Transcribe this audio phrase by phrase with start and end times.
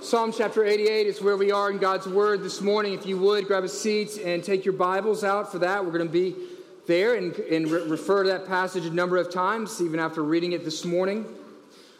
[0.00, 2.94] Psalm chapter 88 is where we are in God's Word this morning.
[2.94, 5.84] If you would, grab a seat and take your Bibles out for that.
[5.84, 6.36] We're going to be
[6.86, 10.52] there and, and re- refer to that passage a number of times, even after reading
[10.52, 11.26] it this morning.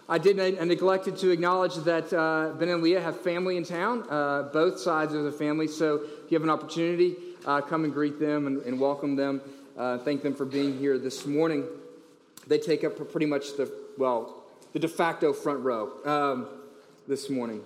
[0.09, 4.05] I did I neglected to acknowledge that uh, Ben and Leah have family in town,
[4.09, 5.67] uh, both sides of the family.
[5.67, 9.41] So if you have an opportunity, uh, come and greet them and, and welcome them.
[9.77, 11.67] Uh, thank them for being here this morning.
[12.47, 16.47] They take up pretty much the, well, the de facto front row um,
[17.09, 17.61] this morning.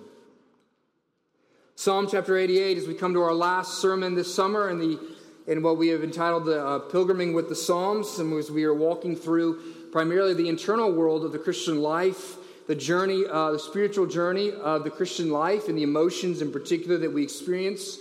[1.75, 4.99] Psalm chapter 88, as we come to our last sermon this summer in, the,
[5.47, 8.75] in what we have entitled the uh, Pilgriming with the Psalms, and as we are
[8.75, 9.59] walking through
[9.91, 12.35] primarily the internal world of the Christian life,
[12.67, 16.99] the journey, uh, the spiritual journey of the Christian life, and the emotions in particular
[16.99, 17.97] that we experience.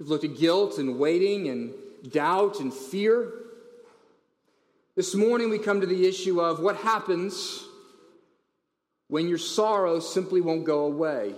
[0.00, 1.72] We've looked at guilt and waiting and
[2.10, 3.32] doubt and fear.
[4.96, 7.64] This morning we come to the issue of what happens
[9.06, 11.36] when your sorrow simply won't go away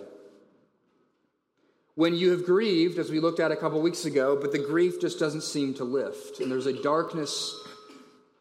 [1.97, 5.01] when you have grieved, as we looked at a couple weeks ago, but the grief
[5.01, 7.57] just doesn't seem to lift, and there's a darkness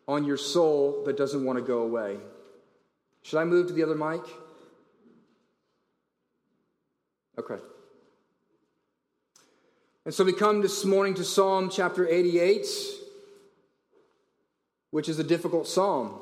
[0.07, 2.17] on your soul that doesn't want to go away.
[3.21, 4.21] Should I move to the other mic?
[7.37, 7.61] Okay.
[10.05, 12.65] And so we come this morning to Psalm chapter 88,
[14.89, 16.19] which is a difficult psalm.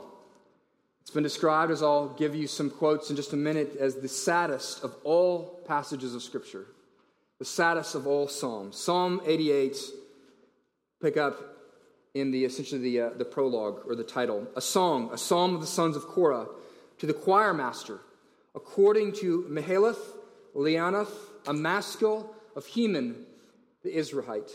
[1.01, 4.07] It's been described, as I'll give you some quotes in just a minute, as the
[4.07, 6.67] saddest of all passages of Scripture
[7.41, 8.77] the saddest of all psalms.
[8.77, 9.75] Psalm 88,
[11.01, 11.39] pick up
[12.13, 15.61] in the essentially the, uh, the prologue or the title a song, a psalm of
[15.61, 16.45] the sons of Korah
[16.99, 17.99] to the choir master,
[18.53, 19.97] according to Mahalath,
[20.55, 21.09] Leannoth,
[21.47, 23.25] a maskil of Heman
[23.81, 24.51] the Ezrahite.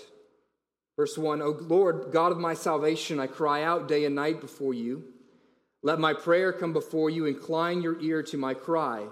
[0.97, 4.75] Verse 1 O Lord, God of my salvation, I cry out day and night before
[4.75, 5.03] you.
[5.83, 9.09] Let my prayer come before you, incline your ear to my cry.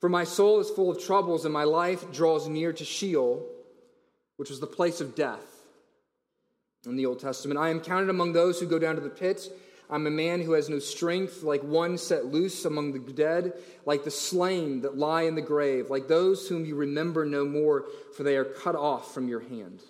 [0.00, 3.46] For my soul is full of troubles, and my life draws near to Sheol,
[4.36, 5.44] which was the place of death
[6.86, 7.60] in the Old Testament.
[7.60, 9.46] I am counted among those who go down to the pit.
[9.90, 13.52] I'm a man who has no strength, like one set loose among the dead,
[13.84, 17.84] like the slain that lie in the grave, like those whom you remember no more,
[18.16, 19.82] for they are cut off from your hand.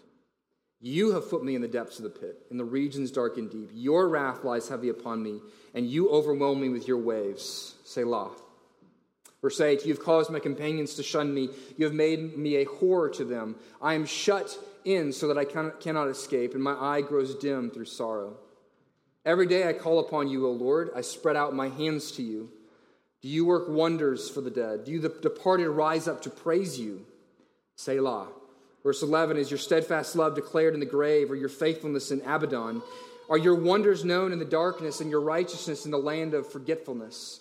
[0.81, 3.51] You have put me in the depths of the pit, in the regions dark and
[3.51, 3.71] deep.
[3.75, 5.41] Your wrath lies heavy upon me,
[5.75, 7.75] and you overwhelm me with your waves.
[7.85, 8.31] Selah.
[9.43, 11.51] Verse 8 You have caused my companions to shun me.
[11.77, 13.57] You have made me a horror to them.
[13.81, 17.87] I am shut in so that I cannot escape, and my eye grows dim through
[17.87, 18.37] sorrow.
[19.25, 20.91] Every day I call upon you, O Lord.
[20.97, 22.51] I spread out my hands to you.
[23.21, 24.85] Do you work wonders for the dead?
[24.85, 27.05] Do you, the departed, rise up to praise you?
[27.77, 28.29] Selah.
[28.83, 32.83] Verse 11 Is your steadfast love declared in the grave, or your faithfulness in Abaddon?
[33.29, 37.41] Are your wonders known in the darkness, and your righteousness in the land of forgetfulness?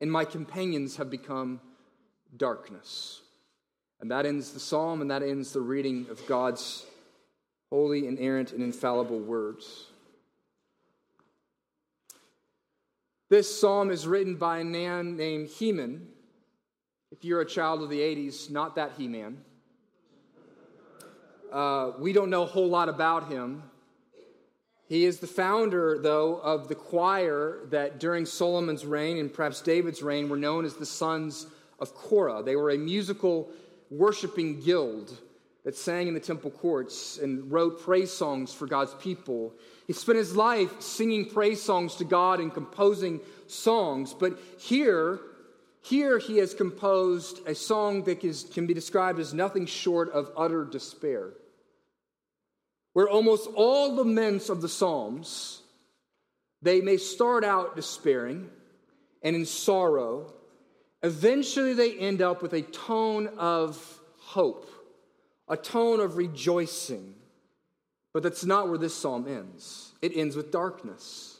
[0.00, 1.60] and my companions have become
[2.36, 3.20] darkness.
[4.00, 6.86] And that ends the psalm, and that ends the reading of God's
[7.70, 9.86] holy, inerrant, and infallible words.
[13.28, 16.08] This psalm is written by a man named Heman.
[17.12, 19.38] If you're a child of the 80s, not that He Man.
[21.52, 23.62] Uh, we don't know a whole lot about him.
[24.90, 30.02] He is the founder, though, of the choir that during Solomon's reign and perhaps David's
[30.02, 31.46] reign were known as the Sons
[31.78, 32.42] of Korah.
[32.42, 33.48] They were a musical
[33.88, 35.16] worshiping guild
[35.62, 39.54] that sang in the temple courts and wrote praise songs for God's people.
[39.86, 45.20] He spent his life singing praise songs to God and composing songs, but here,
[45.82, 50.32] here he has composed a song that is, can be described as nothing short of
[50.36, 51.30] utter despair
[52.92, 55.62] where almost all the laments of the Psalms,
[56.62, 58.50] they may start out despairing
[59.22, 60.32] and in sorrow.
[61.02, 64.70] Eventually, they end up with a tone of hope,
[65.48, 67.14] a tone of rejoicing.
[68.12, 69.92] But that's not where this psalm ends.
[70.02, 71.38] It ends with darkness.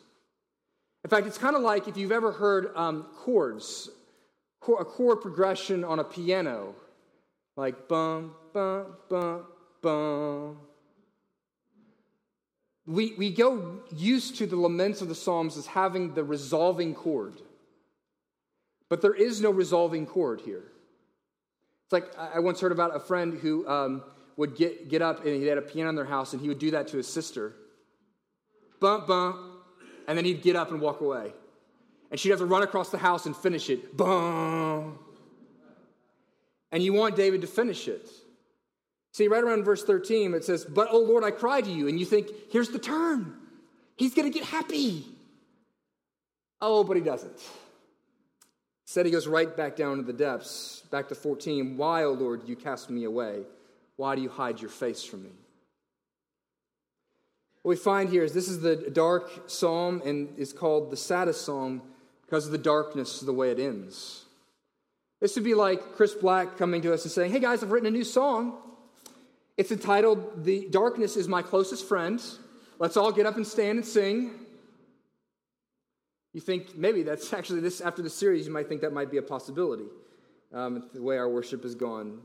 [1.03, 3.91] In fact, it's kind of like if you've ever heard um, chords,
[4.63, 6.75] a chord progression on a piano,
[7.57, 9.47] like bum, bum, bum,
[9.83, 10.59] bum,
[12.91, 17.35] we, we go used to the laments of the Psalms as having the resolving chord.
[18.89, 20.65] But there is no resolving chord here.
[21.85, 24.03] It's like I once heard about a friend who um,
[24.37, 26.59] would get, get up and he had a piano in their house and he would
[26.59, 27.55] do that to his sister.
[28.81, 29.37] Bump, bump.
[30.09, 31.33] And then he'd get up and walk away.
[32.11, 33.97] And she'd have to run across the house and finish it.
[33.97, 34.99] Bum.
[36.73, 38.11] And you want David to finish it.
[39.13, 41.89] See, right around verse 13, it says, But, oh Lord, I cry to you.
[41.89, 43.35] And you think, here's the turn.
[43.97, 45.05] He's going to get happy.
[46.61, 47.41] Oh, but he doesn't.
[48.85, 51.77] Instead, he goes right back down to the depths, back to 14.
[51.77, 53.43] Why, O Lord, do you cast me away?
[53.97, 55.31] Why do you hide your face from me?
[57.63, 61.45] What we find here is this is the dark psalm and is called the saddest
[61.45, 61.83] psalm
[62.23, 64.25] because of the darkness of the way it ends.
[65.21, 67.89] This would be like Chris Black coming to us and saying, Hey guys, I've written
[67.89, 68.57] a new song.
[69.61, 72.19] It's entitled The Darkness is My Closest Friend.
[72.79, 74.31] Let's all get up and stand and sing.
[76.33, 79.19] You think maybe that's actually this after the series, you might think that might be
[79.19, 79.85] a possibility,
[80.55, 82.23] um, the way our worship has gone.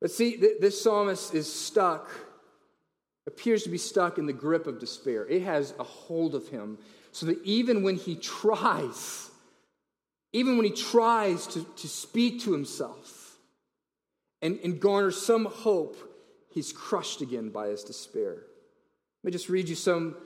[0.00, 2.08] But see, th- this psalmist is stuck,
[3.26, 5.26] appears to be stuck in the grip of despair.
[5.26, 6.78] It has a hold of him,
[7.12, 9.30] so that even when he tries,
[10.32, 13.26] even when he tries to, to speak to himself
[14.42, 16.05] and, and garner some hope,
[16.56, 18.30] he's crushed again by his despair.
[18.30, 20.16] Let me just read you some,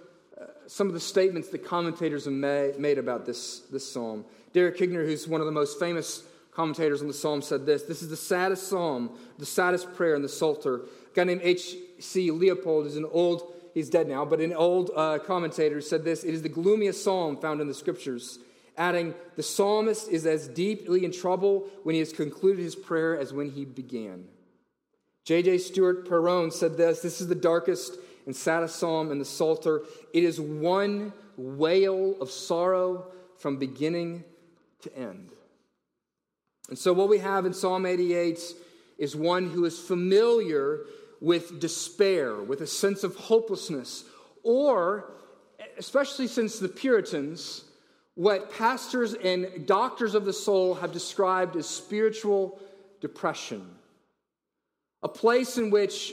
[0.41, 4.25] uh, some of the statements that commentators have made about this, this psalm.
[4.53, 6.23] Derek Kidner, who's one of the most famous
[6.53, 10.23] commentators on the psalm said this This is the saddest psalm, the saddest prayer in
[10.23, 10.77] the Psalter.
[10.77, 12.31] A guy named H.C.
[12.31, 16.33] Leupold is an old, he's dead now, but an old uh, commentator said this It
[16.33, 18.39] is the gloomiest psalm found in the scriptures,
[18.77, 23.33] adding, The psalmist is as deeply in trouble when he has concluded his prayer as
[23.33, 24.29] when he began.
[25.25, 25.59] J.J.
[25.59, 29.83] Stewart Perowne said this This is the darkest and saddest psalm in the Psalter.
[30.13, 33.07] It is one wail of sorrow
[33.39, 34.25] from beginning
[34.83, 35.31] to end.
[36.69, 38.41] And so, what we have in Psalm 88
[38.99, 40.81] is one who is familiar
[41.21, 44.05] with despair, with a sense of hopelessness,
[44.43, 45.13] or,
[45.79, 47.65] especially since the Puritans,
[48.15, 52.61] what pastors and doctors of the soul have described as spiritual
[53.01, 53.67] depression.
[55.03, 56.13] A place in which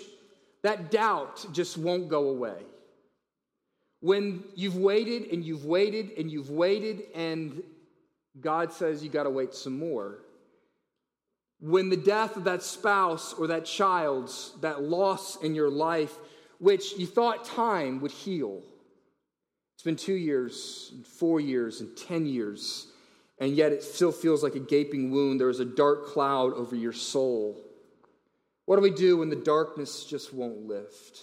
[0.63, 2.62] that doubt just won't go away.
[4.00, 7.63] When you've waited and you've waited and you've waited, and
[8.39, 10.19] God says you got to wait some more
[11.60, 16.16] when the death of that spouse or that child's, that loss in your life,
[16.60, 18.62] which you thought time would heal.
[19.75, 22.88] It's been two years, four years, and 10 years,
[23.40, 25.40] and yet it still feels like a gaping wound.
[25.40, 27.63] There is a dark cloud over your soul.
[28.68, 31.22] What do we do when the darkness just won't lift?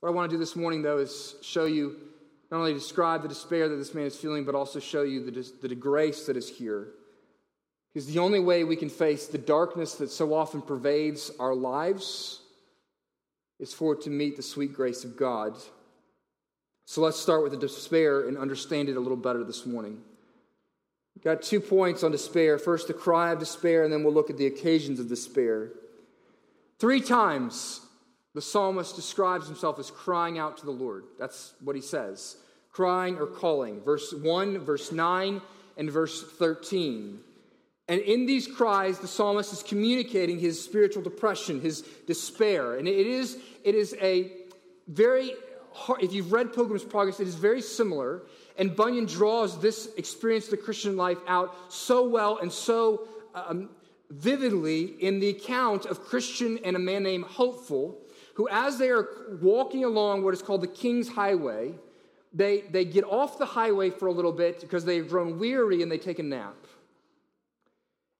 [0.00, 1.96] What I want to do this morning, though, is show you
[2.50, 5.66] not only describe the despair that this man is feeling, but also show you the,
[5.66, 6.88] the grace that is here.
[7.92, 12.42] Because the only way we can face the darkness that so often pervades our lives
[13.58, 15.56] is for it to meet the sweet grace of God.
[16.84, 20.02] So let's start with the despair and understand it a little better this morning.
[21.22, 22.58] Got two points on despair.
[22.58, 25.70] First, the cry of despair, and then we'll look at the occasions of despair.
[26.78, 27.80] Three times
[28.34, 31.04] the psalmist describes himself as crying out to the Lord.
[31.18, 32.36] That's what he says
[32.74, 33.80] crying or calling.
[33.80, 35.40] Verse 1, verse 9,
[35.76, 37.20] and verse 13.
[37.88, 42.76] And in these cries, the psalmist is communicating his spiritual depression, his despair.
[42.76, 44.32] And it is, it is a
[44.88, 45.34] very
[45.72, 48.22] hard, if you've read Pilgrim's Progress, it is very similar.
[48.56, 53.68] And Bunyan draws this experience of the Christian life out so well and so um,
[54.10, 57.98] vividly in the account of Christian and a man named Hopeful,
[58.34, 59.08] who, as they are
[59.40, 61.74] walking along what is called the King's Highway,
[62.32, 65.90] they, they get off the highway for a little bit because they've grown weary and
[65.90, 66.54] they take a nap.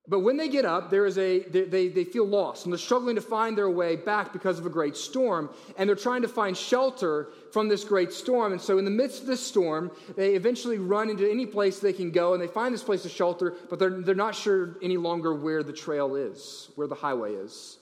[0.07, 3.17] But when they get up, there is a, they, they feel lost and they're struggling
[3.17, 5.49] to find their way back because of a great storm.
[5.79, 8.53] And they're trying to find shelter from this great storm.
[8.53, 11.95] And so, in the midst of this storm, they eventually run into any place they
[11.95, 14.99] can go and they find this place of shelter, but they're, they're not sure any
[14.99, 17.79] longer where the trail is, where the highway is.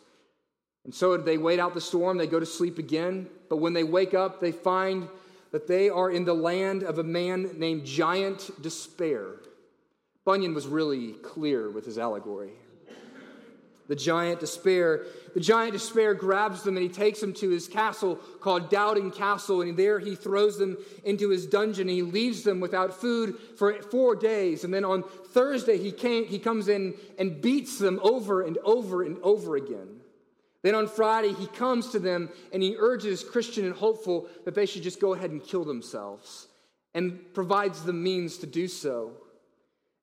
[0.85, 3.27] And so they wait out the storm, they go to sleep again.
[3.49, 5.09] But when they wake up, they find
[5.51, 9.42] that they are in the land of a man named Giant Despair.
[10.25, 12.53] Bunyan was really clear with his allegory.
[13.89, 18.17] The giant despair, the giant despair grabs them and he takes them to his castle
[18.41, 22.61] called Doubting Castle, and there he throws them into his dungeon and he leaves them
[22.61, 24.65] without food for four days.
[24.65, 29.03] And then on Thursday he came, he comes in and beats them over and over
[29.03, 30.01] and over again.
[30.63, 34.65] Then on Friday, he comes to them and he urges Christian and hopeful that they
[34.65, 36.47] should just go ahead and kill themselves
[36.95, 39.13] and provides the means to do so.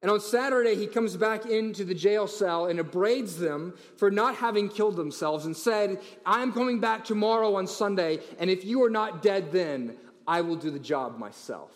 [0.01, 4.35] And on Saturday, he comes back into the jail cell and upbraids them for not
[4.35, 8.89] having killed themselves and said, I'm coming back tomorrow on Sunday, and if you are
[8.89, 11.71] not dead then, I will do the job myself.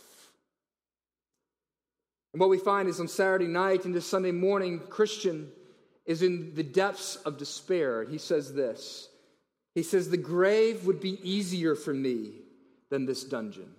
[2.32, 5.52] And what we find is on Saturday night into Sunday morning, Christian
[6.06, 8.04] is in the depths of despair.
[8.04, 9.10] He says this
[9.76, 12.32] He says, The grave would be easier for me
[12.90, 13.70] than this dungeon.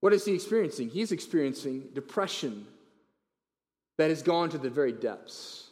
[0.00, 0.90] What is he experiencing?
[0.90, 2.66] He's experiencing depression
[3.98, 5.70] that has gone to the very depths,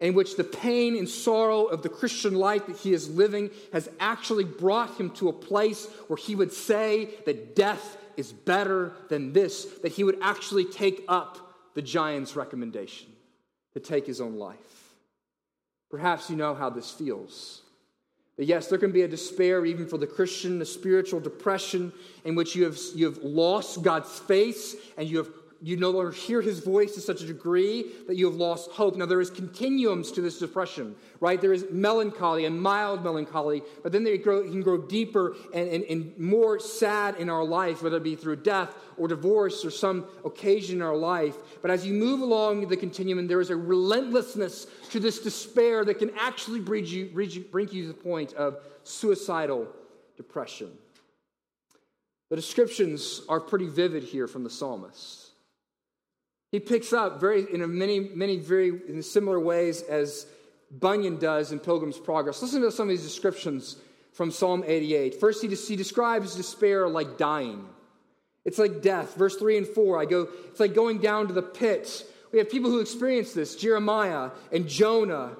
[0.00, 3.88] in which the pain and sorrow of the Christian life that he is living has
[4.00, 9.32] actually brought him to a place where he would say that death is better than
[9.32, 11.38] this, that he would actually take up
[11.74, 13.08] the giant's recommendation
[13.74, 14.94] to take his own life.
[15.90, 17.62] Perhaps you know how this feels.
[18.46, 21.92] Yes, there can be a despair even for the Christian, a spiritual depression
[22.24, 25.28] in which you have, you have lost God's face and you have
[25.62, 28.96] you no longer hear his voice to such a degree that you have lost hope.
[28.96, 31.40] Now, there is continuums to this depression, right?
[31.40, 35.84] There is melancholy and mild melancholy, but then they grow, can grow deeper and, and,
[35.84, 40.06] and more sad in our life, whether it be through death or divorce or some
[40.24, 41.36] occasion in our life.
[41.60, 45.98] But as you move along the continuum, there is a relentlessness to this despair that
[45.98, 49.68] can actually bring you, bring you to the point of suicidal
[50.16, 50.70] depression.
[52.30, 55.29] The descriptions are pretty vivid here from the psalmist.
[56.50, 60.26] He picks up very in many, many very in similar ways as
[60.70, 62.42] Bunyan does in Pilgrim's Progress.
[62.42, 63.76] Listen to some of these descriptions
[64.12, 65.20] from Psalm 88.
[65.20, 67.66] First, he, he describes despair like dying.
[68.44, 69.16] It's like death.
[69.16, 72.04] Verse 3 and 4, I go, it's like going down to the pit.
[72.32, 75.36] We have people who experience this Jeremiah and Jonah.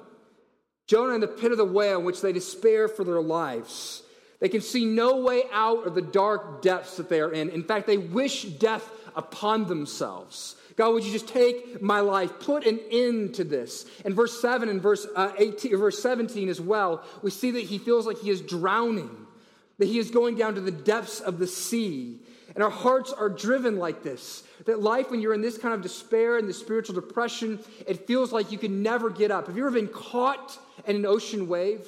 [0.87, 4.03] Jonah in the pit of the whale, in which they despair for their lives.
[4.41, 7.51] They can see no way out of the dark depths that they are in.
[7.51, 10.57] In fact, they wish death upon themselves.
[10.81, 13.85] God, would you just take my life, put an end to this?
[14.03, 17.77] In verse 7 and verse, uh, 18, verse 17 as well, we see that he
[17.77, 19.15] feels like he is drowning,
[19.77, 22.21] that he is going down to the depths of the sea.
[22.55, 24.43] And our hearts are driven like this.
[24.65, 28.33] That life, when you're in this kind of despair and the spiritual depression, it feels
[28.33, 29.49] like you can never get up.
[29.49, 31.87] Have you ever been caught in an ocean wave?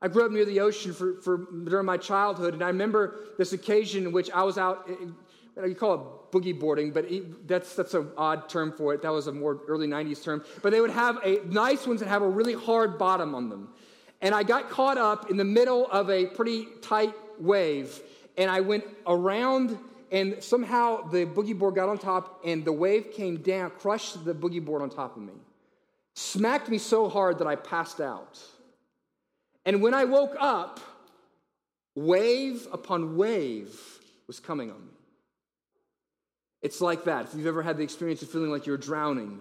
[0.00, 3.52] I grew up near the ocean for, for during my childhood, and I remember this
[3.52, 4.88] occasion in which I was out
[5.66, 7.06] you call it boogie boarding, but
[7.46, 9.02] that's, that's an odd term for it.
[9.02, 10.44] That was a more early 90s term.
[10.62, 13.68] But they would have a nice ones that have a really hard bottom on them.
[14.20, 18.00] And I got caught up in the middle of a pretty tight wave,
[18.36, 19.78] and I went around,
[20.10, 24.34] and somehow the boogie board got on top, and the wave came down, crushed the
[24.34, 25.34] boogie board on top of me,
[26.14, 28.40] smacked me so hard that I passed out.
[29.64, 30.80] And when I woke up,
[31.94, 33.78] wave upon wave
[34.26, 34.97] was coming on me.
[36.62, 37.26] It's like that.
[37.26, 39.40] If you've ever had the experience of feeling like you're drowning,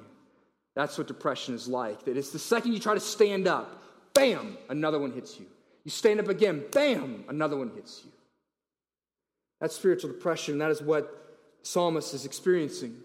[0.76, 2.06] that's what depression is like.
[2.06, 3.84] That it's the second you try to stand up,
[4.14, 5.46] bam, another one hits you.
[5.84, 8.12] You stand up again, bam, another one hits you.
[9.60, 10.60] That's spiritual depression.
[10.60, 12.96] That is what psalmist is experiencing.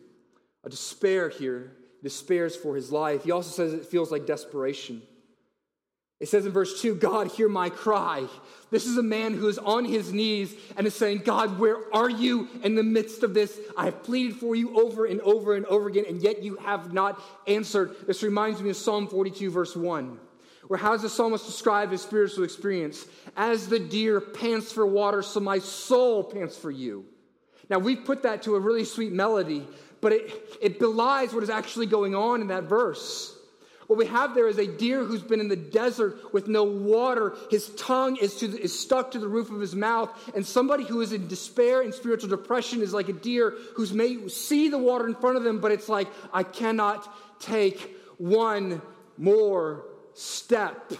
[0.65, 3.25] A despair here, despairs for his life.
[3.25, 5.03] He also says it feels like desperation.
[6.23, 8.29] It says in verse 2 God, hear my cry.
[8.71, 12.09] This is a man who is on his knees and is saying, God, where are
[12.09, 13.59] you in the midst of this?
[13.77, 16.93] I have pleaded for you over and over and over again, and yet you have
[16.93, 17.97] not answered.
[18.07, 20.21] This reminds me of Psalm 42, verse 1,
[20.69, 23.05] where how does the psalmist describe his spiritual experience?
[23.37, 27.05] As the deer pants for water, so my soul pants for you.
[27.69, 29.67] Now, we've put that to a really sweet melody,
[30.01, 33.37] but it, it belies what is actually going on in that verse.
[33.93, 37.37] What we have there is a deer who's been in the desert with no water.
[37.51, 40.09] His tongue is, the, is stuck to the roof of his mouth.
[40.35, 44.29] And somebody who is in despair and spiritual depression is like a deer who's may
[44.29, 47.07] see the water in front of them, but it's like, I cannot
[47.39, 48.81] take one
[49.19, 49.85] more
[50.15, 50.95] step.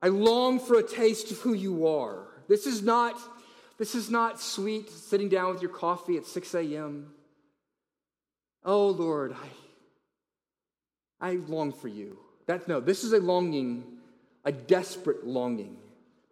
[0.00, 2.28] I long for a taste of who you are.
[2.46, 3.18] This is not,
[3.76, 7.12] this is not sweet sitting down with your coffee at 6 a.m.
[8.64, 9.63] Oh Lord, I
[11.24, 12.18] I long for you.
[12.46, 13.82] That, no, this is a longing,
[14.44, 15.78] a desperate longing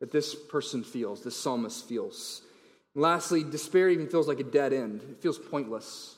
[0.01, 2.43] that this person feels, this psalmist feels.
[2.95, 6.17] And lastly, despair even feels like a dead end, it feels pointless.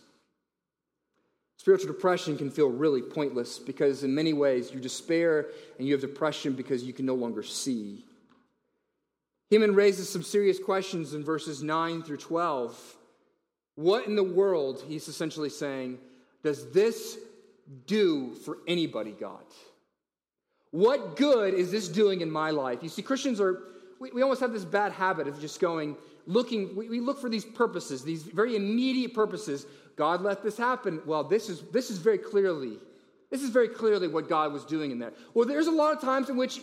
[1.58, 5.46] Spiritual depression can feel really pointless because, in many ways, you despair
[5.78, 8.04] and you have depression because you can no longer see.
[9.50, 12.96] Heman raises some serious questions in verses 9 through 12.
[13.76, 15.98] What in the world, he's essentially saying,
[16.42, 17.16] does this
[17.86, 19.44] do for anybody, God?
[20.70, 22.80] What good is this doing in my life?
[22.82, 23.62] You see, Christians are,
[24.00, 27.28] we, we almost have this bad habit of just going, looking, we, we look for
[27.28, 29.66] these purposes, these very immediate purposes.
[29.96, 31.00] God let this happen.
[31.06, 32.78] Well, this is, this is very clearly,
[33.30, 35.12] this is very clearly what God was doing in there.
[35.32, 36.60] Well, there's a lot of times in which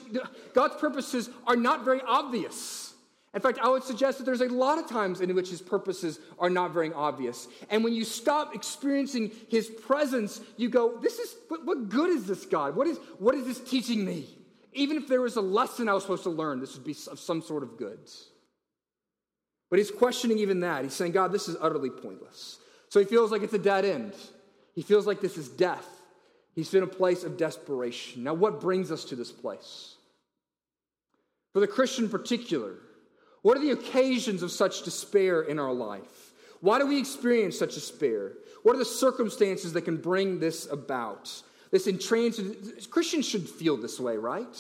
[0.54, 2.91] God's purposes are not very obvious.
[3.34, 6.20] In fact, I would suggest that there's a lot of times in which his purposes
[6.38, 7.48] are not very obvious.
[7.70, 12.26] And when you stop experiencing his presence, you go, This is what, what good is
[12.26, 12.76] this God?
[12.76, 14.28] What is, what is this teaching me?
[14.74, 17.20] Even if there was a lesson I was supposed to learn, this would be of
[17.20, 18.28] some sort of goods.
[19.70, 20.84] But he's questioning even that.
[20.84, 22.60] He's saying, God, this is utterly pointless.
[22.90, 24.14] So he feels like it's a dead end.
[24.76, 25.88] He feels like this is death.
[26.54, 28.24] He's in a place of desperation.
[28.24, 29.96] Now, what brings us to this place?
[31.54, 32.76] For the Christian in particular,
[33.42, 36.34] what are the occasions of such despair in our life?
[36.60, 38.34] Why do we experience such despair?
[38.64, 41.42] What are the circumstances that can bring this about?
[41.72, 44.56] This intransigent, Christians should feel this way, right?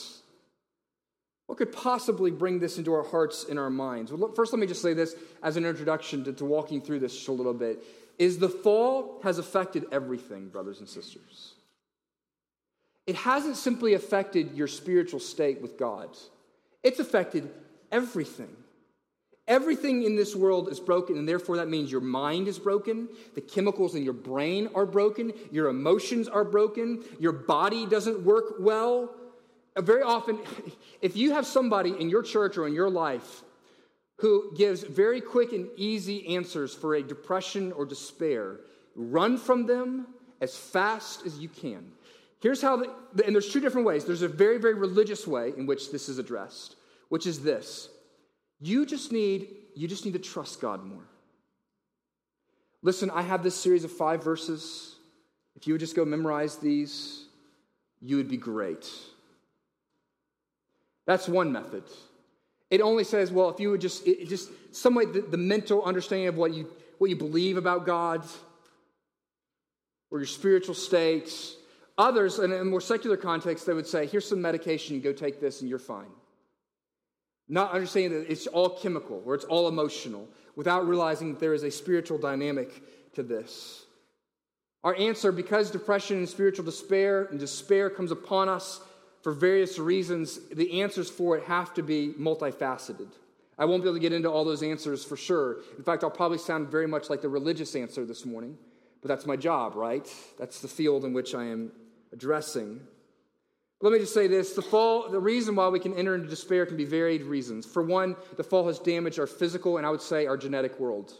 [1.45, 4.11] What could possibly bring this into our hearts and our minds?
[4.11, 7.13] Well, first, let me just say this as an introduction to, to walking through this
[7.13, 7.83] just a little bit.
[8.17, 11.53] Is the fall has affected everything, brothers and sisters.
[13.05, 16.17] It hasn't simply affected your spiritual state with God,
[16.83, 17.49] it's affected
[17.91, 18.55] everything.
[19.47, 23.41] Everything in this world is broken, and therefore that means your mind is broken, the
[23.41, 29.13] chemicals in your brain are broken, your emotions are broken, your body doesn't work well.
[29.75, 30.39] Uh, very often,
[31.01, 33.41] if you have somebody in your church or in your life
[34.17, 38.59] who gives very quick and easy answers for a depression or despair,
[38.95, 40.05] run from them
[40.41, 41.91] as fast as you can.
[42.41, 42.77] Here's how,
[43.13, 44.05] the, and there's two different ways.
[44.05, 46.75] There's a very, very religious way in which this is addressed,
[47.09, 47.89] which is this
[48.61, 51.03] you just need you just need to trust God more.
[52.83, 54.95] Listen, I have this series of 5 verses.
[55.55, 57.25] If you would just go memorize these,
[58.01, 58.89] you would be great.
[61.05, 61.83] That's one method.
[62.69, 65.83] It only says, well, if you would just, it, just some way, the, the mental
[65.83, 68.25] understanding of what you, what you believe about God
[70.09, 71.33] or your spiritual state.
[71.97, 75.61] Others, in a more secular context, they would say, here's some medication, go take this
[75.61, 76.11] and you're fine.
[77.51, 81.63] Not understanding that it's all chemical or it's all emotional without realizing that there is
[81.63, 83.83] a spiritual dynamic to this.
[84.85, 88.79] Our answer, because depression and spiritual despair and despair comes upon us
[89.21, 93.09] for various reasons, the answers for it have to be multifaceted.
[93.59, 95.57] I won't be able to get into all those answers for sure.
[95.77, 98.57] In fact, I'll probably sound very much like the religious answer this morning,
[99.01, 100.07] but that's my job, right?
[100.39, 101.73] That's the field in which I am
[102.13, 102.79] addressing.
[103.81, 106.65] Let me just say this the fall, the reason why we can enter into despair
[106.65, 107.65] can be varied reasons.
[107.65, 111.13] For one, the fall has damaged our physical and I would say our genetic world.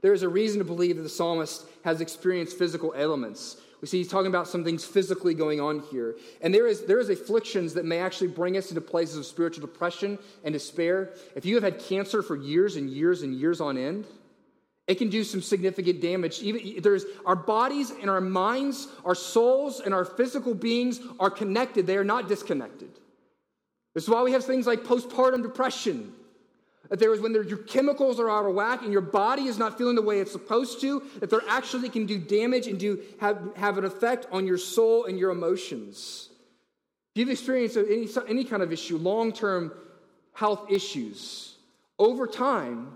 [0.00, 3.56] There is a reason to believe that the psalmist has experienced physical ailments.
[3.80, 6.16] We see he's talking about some things physically going on here.
[6.40, 9.66] And there is, there is afflictions that may actually bring us into places of spiritual
[9.66, 11.10] depression and despair.
[11.36, 14.06] If you have had cancer for years and years and years on end,
[14.88, 16.40] it can do some significant damage.
[16.40, 21.86] Even there's our bodies and our minds, our souls and our physical beings are connected.
[21.86, 22.88] They are not disconnected.
[23.94, 26.14] This is why we have things like postpartum depression.
[26.88, 29.76] That there is when your chemicals are out of whack and your body is not
[29.76, 33.38] feeling the way it's supposed to, that they actually can do damage and do have,
[33.56, 36.30] have an effect on your soul and your emotions.
[37.14, 39.70] If you've experienced any, any kind of issue, long term
[40.32, 41.56] health issues,
[41.98, 42.92] over time,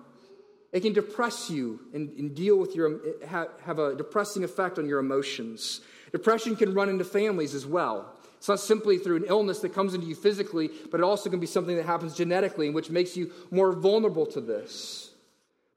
[0.72, 4.88] it can depress you and, and deal with your, have, have a depressing effect on
[4.88, 5.82] your emotions.
[6.12, 8.16] Depression can run into families as well.
[8.38, 11.38] It's not simply through an illness that comes into you physically, but it also can
[11.38, 15.10] be something that happens genetically, which makes you more vulnerable to this.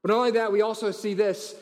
[0.02, 1.54] But not only that, we also see this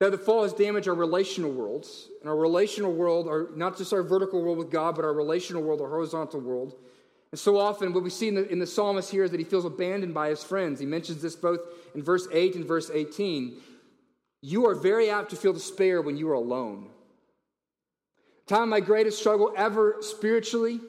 [0.00, 2.08] that the fall has damaged our relational worlds.
[2.20, 5.62] And our relational world, are not just our vertical world with God, but our relational
[5.62, 6.74] world, our horizontal world.
[7.32, 9.44] And so often, what we see in the, in the psalmist here is that he
[9.44, 10.80] feels abandoned by his friends.
[10.80, 11.60] He mentions this both
[11.94, 13.56] in verse 8 and verse 18.
[14.42, 16.88] You are very apt to feel despair when you are alone.
[18.46, 20.80] Time of my greatest struggle ever spiritually,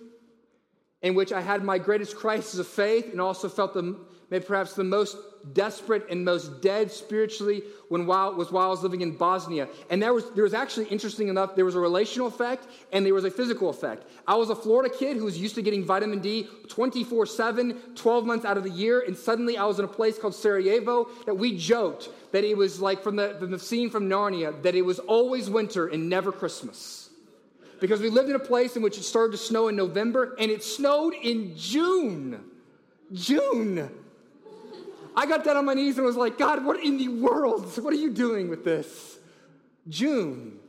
[1.01, 3.97] in which I had my greatest crisis of faith and also felt the,
[4.29, 5.17] maybe perhaps the most
[5.53, 9.67] desperate and most dead spiritually when while, was while I was living in Bosnia.
[9.89, 13.13] And there was, there was actually, interesting enough, there was a relational effect and there
[13.13, 14.05] was a physical effect.
[14.27, 18.25] I was a Florida kid who was used to getting vitamin D 24 7, 12
[18.25, 21.35] months out of the year, and suddenly I was in a place called Sarajevo that
[21.35, 24.83] we joked that it was like from the, from the scene from Narnia, that it
[24.83, 27.00] was always winter and never Christmas.
[27.81, 30.51] Because we lived in a place in which it started to snow in November and
[30.51, 32.39] it snowed in June.
[33.11, 33.89] June.
[35.17, 37.75] I got down on my knees and was like, God, what in the world?
[37.83, 39.17] What are you doing with this?
[39.89, 40.59] June.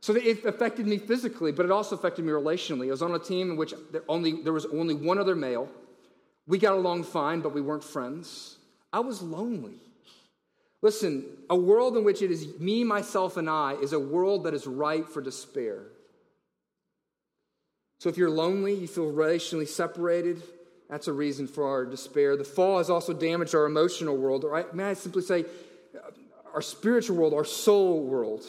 [0.00, 2.86] So it affected me physically, but it also affected me relationally.
[2.86, 5.68] I was on a team in which there, only, there was only one other male.
[6.46, 8.58] We got along fine, but we weren't friends.
[8.92, 9.80] I was lonely.
[10.80, 14.54] Listen, a world in which it is me, myself, and I is a world that
[14.54, 15.86] is ripe for despair.
[17.98, 20.42] So if you're lonely, you feel relationally separated,
[20.88, 22.36] that's a reason for our despair.
[22.36, 25.44] The fall has also damaged our emotional world, or I, may I simply say,
[25.94, 26.10] uh,
[26.54, 28.44] our spiritual world, our soul world.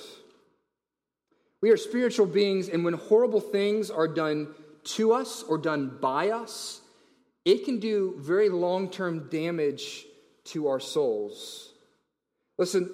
[1.61, 6.29] We are spiritual beings, and when horrible things are done to us or done by
[6.29, 6.81] us,
[7.43, 10.05] it can do very long term damage
[10.45, 11.71] to our souls.
[12.57, 12.89] Listen,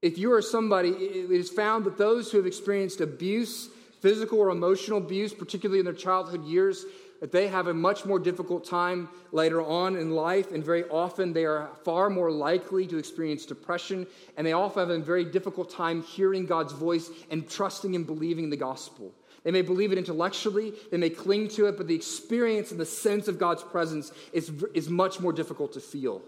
[0.00, 3.68] if you are somebody, it is found that those who have experienced abuse,
[4.04, 6.84] physical or emotional abuse, particularly in their childhood years,
[7.22, 11.32] that they have a much more difficult time later on in life, and very often
[11.32, 15.70] they are far more likely to experience depression, and they often have a very difficult
[15.70, 19.10] time hearing God's voice and trusting and believing the gospel.
[19.42, 22.84] They may believe it intellectually, they may cling to it, but the experience and the
[22.84, 26.20] sense of God's presence is, is much more difficult to feel.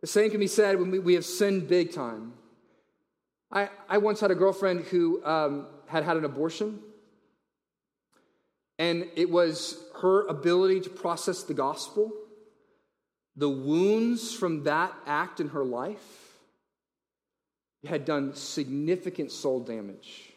[0.00, 2.32] The same can be said when we, we have sinned big time.
[3.52, 6.80] I, I once had a girlfriend who um, had had an abortion,
[8.78, 12.12] and it was her ability to process the gospel,
[13.36, 16.38] the wounds from that act in her life
[17.86, 20.32] had done significant soul damage.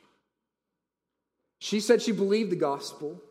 [1.60, 3.22] She said she believed the gospel.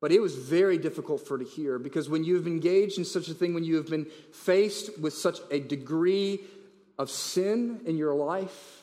[0.00, 3.04] But it was very difficult for her to hear because when you have engaged in
[3.04, 6.40] such a thing, when you have been faced with such a degree
[6.98, 8.77] of sin in your life,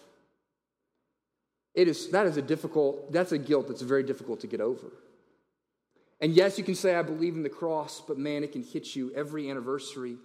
[1.75, 4.87] it is, that is a difficult, that's a guilt that's very difficult to get over.
[6.21, 8.95] And yes, you can say, I believe in the cross, but man, it can hit
[8.95, 10.17] you every anniversary,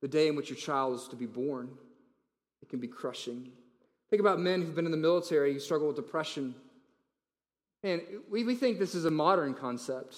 [0.00, 1.70] the day in which your child is to be born.
[2.62, 3.50] It can be crushing.
[4.10, 6.54] Think about men who've been in the military who struggle with depression
[7.84, 8.00] and
[8.30, 10.16] we, we think this is a modern concept.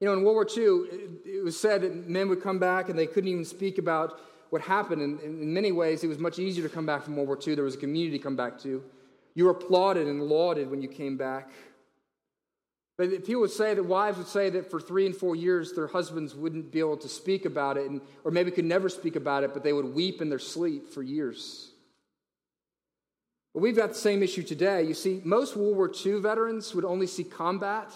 [0.00, 2.88] You know, in World War II, it, it was said that men would come back
[2.88, 5.00] and they couldn't even speak about what happened.
[5.00, 7.54] And in many ways, it was much easier to come back from World War II.
[7.54, 8.82] There was a community to come back to.
[9.36, 11.50] You were applauded and lauded when you came back.
[12.96, 15.86] But people would say that wives would say that for three and four years, their
[15.86, 19.44] husbands wouldn't be able to speak about it, and, or maybe could never speak about
[19.44, 21.70] it, but they would weep in their sleep for years.
[23.52, 24.84] But we've got the same issue today.
[24.84, 27.92] You see, most World War II veterans would only see combat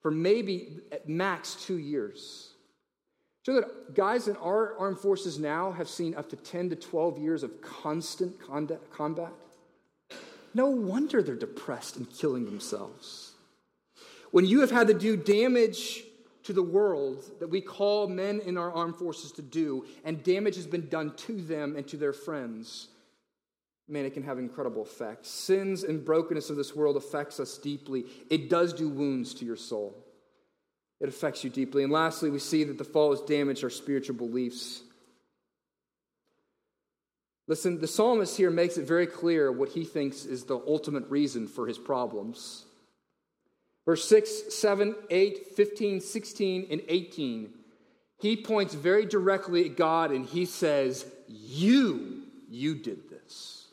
[0.00, 2.54] for maybe at max two years.
[3.44, 7.18] So that guys in our armed forces now have seen up to 10 to 12
[7.18, 8.40] years of constant
[8.90, 9.32] combat.
[10.54, 13.32] No wonder they're depressed and killing themselves.
[14.30, 16.04] When you have had to do damage
[16.44, 20.56] to the world that we call men in our armed forces to do, and damage
[20.56, 22.88] has been done to them and to their friends,
[23.88, 25.28] man, it can have incredible effects.
[25.28, 28.04] Sins and brokenness of this world affects us deeply.
[28.30, 29.96] It does do wounds to your soul.
[31.00, 31.82] It affects you deeply.
[31.82, 34.82] And lastly, we see that the fall has damaged our spiritual beliefs.
[37.46, 41.46] Listen, the psalmist here makes it very clear what he thinks is the ultimate reason
[41.46, 42.64] for his problems.
[43.84, 47.50] Verse 6, 7, 8, 15, 16, and 18.
[48.18, 53.66] He points very directly at God and he says, You, you did this.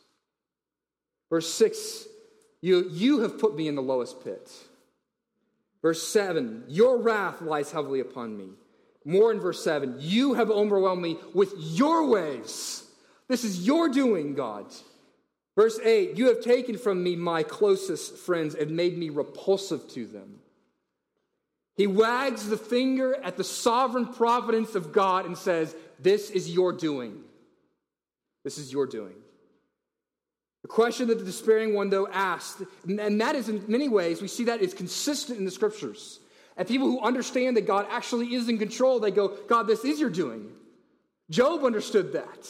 [1.30, 2.06] Verse 6,
[2.60, 4.50] you, you have put me in the lowest pit.
[5.80, 8.50] Verse 7, your wrath lies heavily upon me.
[9.06, 12.81] More in verse 7, you have overwhelmed me with your ways.
[13.32, 14.66] This is your doing, God.
[15.56, 20.06] Verse 8, you have taken from me my closest friends and made me repulsive to
[20.06, 20.40] them.
[21.74, 26.74] He wags the finger at the sovereign providence of God and says, This is your
[26.74, 27.22] doing.
[28.44, 29.14] This is your doing.
[30.60, 34.28] The question that the despairing one, though, asked, and that is in many ways, we
[34.28, 36.20] see that is consistent in the scriptures.
[36.58, 39.98] And people who understand that God actually is in control, they go, God, this is
[39.98, 40.52] your doing.
[41.30, 42.46] Job understood that.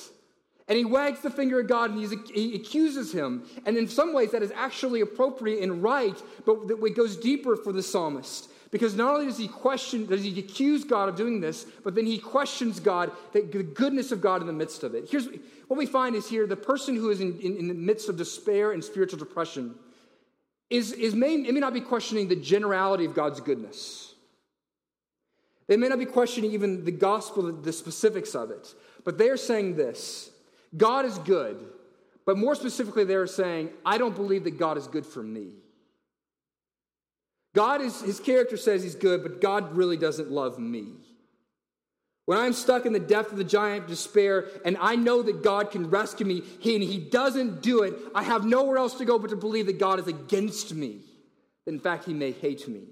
[0.68, 2.01] And he wags the finger at God and
[2.33, 3.44] he accuses him.
[3.66, 7.72] And in some ways, that is actually appropriate and right, but it goes deeper for
[7.72, 8.48] the psalmist.
[8.70, 12.07] Because not only does he question, does he accuse God of doing this, but then
[12.07, 15.11] he questions God, the goodness of God in the midst of it.
[15.11, 15.29] Here's
[15.68, 18.16] what we find is here the person who is in, in, in the midst of
[18.16, 19.75] despair and spiritual depression
[20.70, 24.14] is, is may, may not be questioning the generality of God's goodness.
[25.66, 29.37] They may not be questioning even the gospel, the specifics of it, but they are
[29.37, 30.32] saying this
[30.76, 31.64] God is good,
[32.24, 35.52] but more specifically, they're saying, I don't believe that God is good for me.
[37.54, 40.87] God is, his character says he's good, but God really doesn't love me.
[42.24, 45.70] When I'm stuck in the depth of the giant despair and I know that God
[45.70, 49.30] can rescue me and he doesn't do it, I have nowhere else to go but
[49.30, 51.00] to believe that God is against me.
[51.66, 52.85] In fact, he may hate me.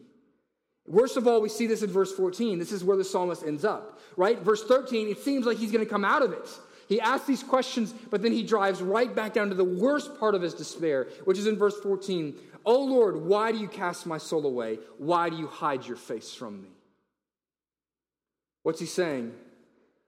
[0.87, 2.59] Worst of all, we see this in verse 14.
[2.59, 4.41] This is where the psalmist ends up, right?
[4.41, 6.49] Verse 13, it seems like he's going to come out of it.
[6.91, 10.35] He asks these questions, but then he drives right back down to the worst part
[10.35, 12.35] of his despair, which is in verse 14.
[12.67, 14.81] Oh Lord, why do you cast my soul away?
[14.99, 16.69] Why do you hide your face from me?
[18.65, 19.33] What's he saying?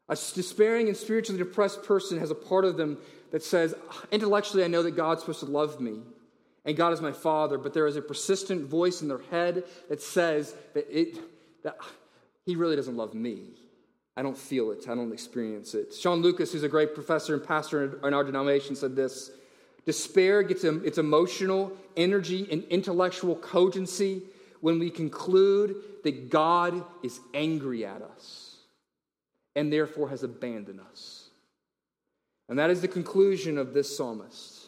[0.08, 2.98] A despairing and spiritually depressed person has a part of them
[3.30, 3.76] that says,
[4.10, 6.00] intellectually, I know that God's supposed to love me
[6.64, 10.02] and God is my father, but there is a persistent voice in their head that
[10.02, 11.16] says that, it,
[11.62, 11.76] that
[12.44, 13.50] he really doesn't love me.
[14.16, 14.88] I don't feel it.
[14.88, 15.94] I don't experience it.
[15.94, 19.30] Sean Lucas, who's a great professor and pastor in our denomination, said this
[19.84, 24.22] Despair gets its emotional energy and intellectual cogency
[24.60, 28.56] when we conclude that God is angry at us
[29.56, 31.28] and therefore has abandoned us.
[32.48, 34.61] And that is the conclusion of this psalmist.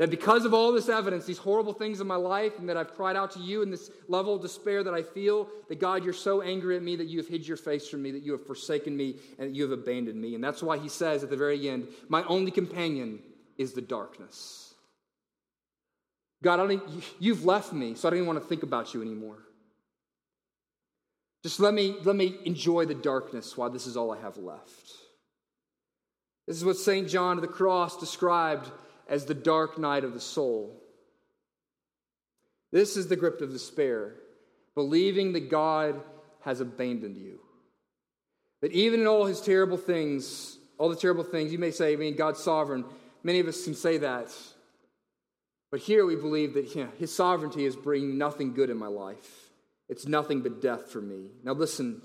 [0.00, 2.94] That because of all this evidence, these horrible things in my life, and that I've
[2.94, 6.14] cried out to you in this level of despair that I feel, that God, you're
[6.14, 8.46] so angry at me that you have hid your face from me, that you have
[8.46, 10.34] forsaken me, and that you have abandoned me.
[10.34, 13.18] And that's why he says at the very end, My only companion
[13.58, 14.72] is the darkness.
[16.42, 19.02] God, I don't, you've left me, so I don't even want to think about you
[19.02, 19.36] anymore.
[21.42, 24.92] Just let me, let me enjoy the darkness while this is all I have left.
[26.46, 27.06] This is what St.
[27.06, 28.70] John of the Cross described
[29.10, 30.80] as the dark night of the soul.
[32.72, 34.14] This is the grip of despair,
[34.76, 36.00] believing that God
[36.42, 37.40] has abandoned you.
[38.62, 41.96] That even in all his terrible things, all the terrible things, you may say, I
[41.96, 42.84] mean, God's sovereign.
[43.24, 44.34] Many of us can say that.
[45.72, 49.50] But here we believe that his sovereignty is bringing nothing good in my life.
[49.88, 51.30] It's nothing but death for me.
[51.42, 52.00] Now, listen,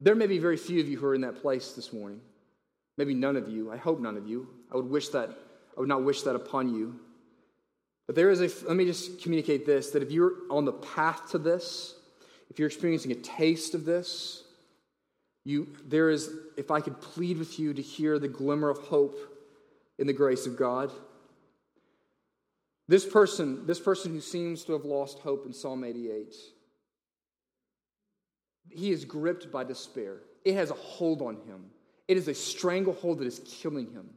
[0.00, 2.20] there may be very few of you who are in that place this morning.
[2.96, 3.72] Maybe none of you.
[3.72, 4.48] I hope none of you.
[4.72, 5.30] I would wish that,
[5.76, 6.98] I would not wish that upon you.
[8.06, 11.30] But there is a, let me just communicate this that if you're on the path
[11.30, 11.94] to this,
[12.50, 14.44] if you're experiencing a taste of this,
[15.44, 19.18] you, there is, if I could plead with you to hear the glimmer of hope
[19.98, 20.90] in the grace of God.
[22.88, 26.34] This person, this person who seems to have lost hope in Psalm 88,
[28.70, 30.18] he is gripped by despair.
[30.44, 31.64] It has a hold on him.
[32.08, 34.10] It is a stranglehold that is killing him.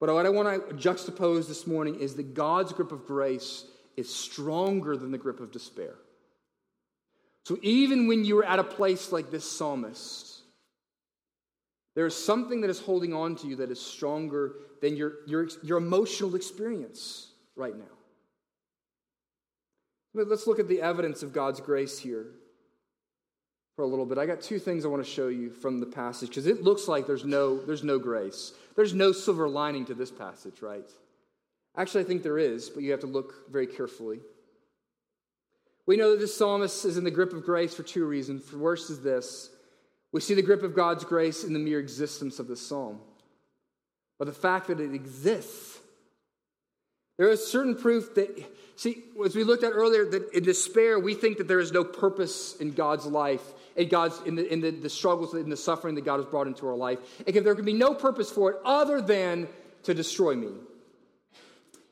[0.00, 3.64] But what I want to juxtapose this morning is that God's grip of grace
[3.96, 5.94] is stronger than the grip of despair.
[7.44, 10.42] So even when you're at a place like this psalmist,
[11.94, 15.48] there is something that is holding on to you that is stronger than your, your,
[15.62, 17.84] your emotional experience right now.
[20.12, 22.26] Let's look at the evidence of God's grace here
[23.76, 24.16] for a little bit.
[24.16, 26.88] I got two things I want to show you from the passage because it looks
[26.88, 28.52] like there's no, there's no grace.
[28.74, 30.88] There's no silver lining to this passage, right?
[31.76, 34.20] Actually, I think there is, but you have to look very carefully.
[35.84, 38.46] We know that this psalmist is in the grip of grace for two reasons.
[38.46, 39.50] The first is this
[40.10, 42.98] we see the grip of God's grace in the mere existence of the psalm,
[44.18, 45.78] but the fact that it exists.
[47.18, 48.44] There is certain proof that
[48.76, 51.82] See, as we looked at earlier, that in despair, we think that there is no
[51.82, 53.42] purpose in God's life,
[53.76, 56.46] in God's in the in the, the struggles and the suffering that God has brought
[56.46, 56.98] into our life.
[57.26, 59.48] And there can be no purpose for it other than
[59.84, 60.50] to destroy me.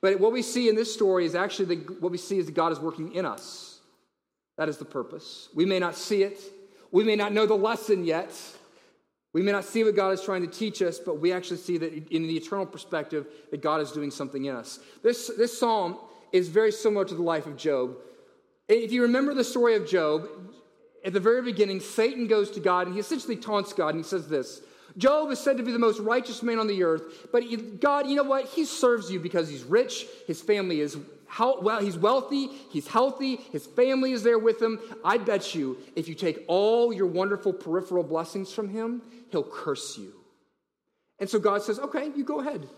[0.00, 2.54] But what we see in this story is actually the, what we see is that
[2.54, 3.78] God is working in us.
[4.58, 5.48] That is the purpose.
[5.54, 6.38] We may not see it.
[6.92, 8.30] We may not know the lesson yet.
[9.32, 11.76] We may not see what God is trying to teach us, but we actually see
[11.78, 14.78] that in the eternal perspective that God is doing something in us.
[15.02, 15.98] This, this psalm
[16.32, 17.96] is very similar to the life of Job.
[18.68, 20.28] If you remember the story of Job,
[21.04, 24.02] at the very beginning, Satan goes to God and he essentially taunts God and he
[24.02, 24.62] says this
[24.96, 27.44] Job is said to be the most righteous man on the earth, but
[27.80, 28.46] God, you know what?
[28.46, 30.96] He serves you because he's rich, his family is
[31.38, 34.78] well, he's wealthy, he's healthy, his family is there with him.
[35.04, 39.98] I bet you if you take all your wonderful peripheral blessings from him, he'll curse
[39.98, 40.12] you.
[41.18, 42.68] And so God says, okay, you go ahead.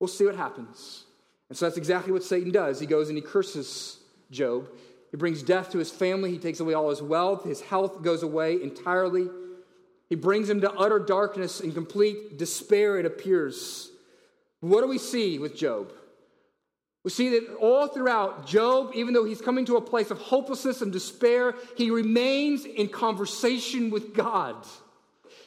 [0.00, 1.04] We'll see what happens.
[1.48, 2.80] And so that's exactly what Satan does.
[2.80, 3.98] He goes and he curses
[4.30, 4.68] Job.
[5.12, 6.30] He brings death to his family.
[6.30, 7.44] He takes away all his wealth.
[7.44, 9.28] His health goes away entirely.
[10.08, 13.90] He brings him to utter darkness and complete despair, it appears.
[14.60, 15.92] What do we see with Job?
[17.04, 20.82] We see that all throughout Job, even though he's coming to a place of hopelessness
[20.82, 24.56] and despair, he remains in conversation with God.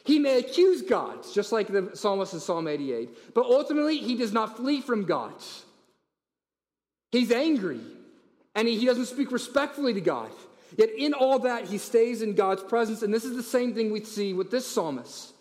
[0.04, 4.32] He may accuse God, just like the psalmist in Psalm 88, but ultimately he does
[4.32, 5.34] not flee from God.
[7.10, 7.80] He's angry
[8.56, 10.30] and he, he doesn't speak respectfully to God.
[10.76, 13.02] Yet in all that, he stays in God's presence.
[13.02, 15.34] And this is the same thing we see with this psalmist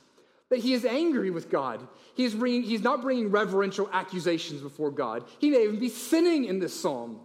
[0.49, 1.85] that he is angry with God.
[2.13, 5.23] He is bringing, he's not bringing reverential accusations before God.
[5.39, 7.19] He may even be sinning in this psalm.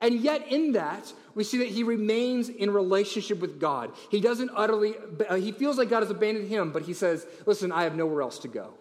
[0.00, 3.92] And yet, in that, we see that he remains in relationship with God.
[4.10, 4.94] He doesn't utterly,
[5.28, 8.22] uh, he feels like God has abandoned him, but he says, Listen, I have nowhere
[8.22, 8.74] else to go.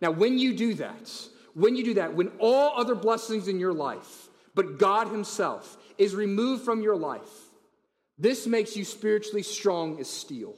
[0.00, 1.10] Now, when you do that,
[1.54, 4.27] when you do that, when all other blessings in your life,
[4.58, 7.30] but God Himself, is removed from your life,
[8.18, 10.56] this makes you spiritually strong as steel.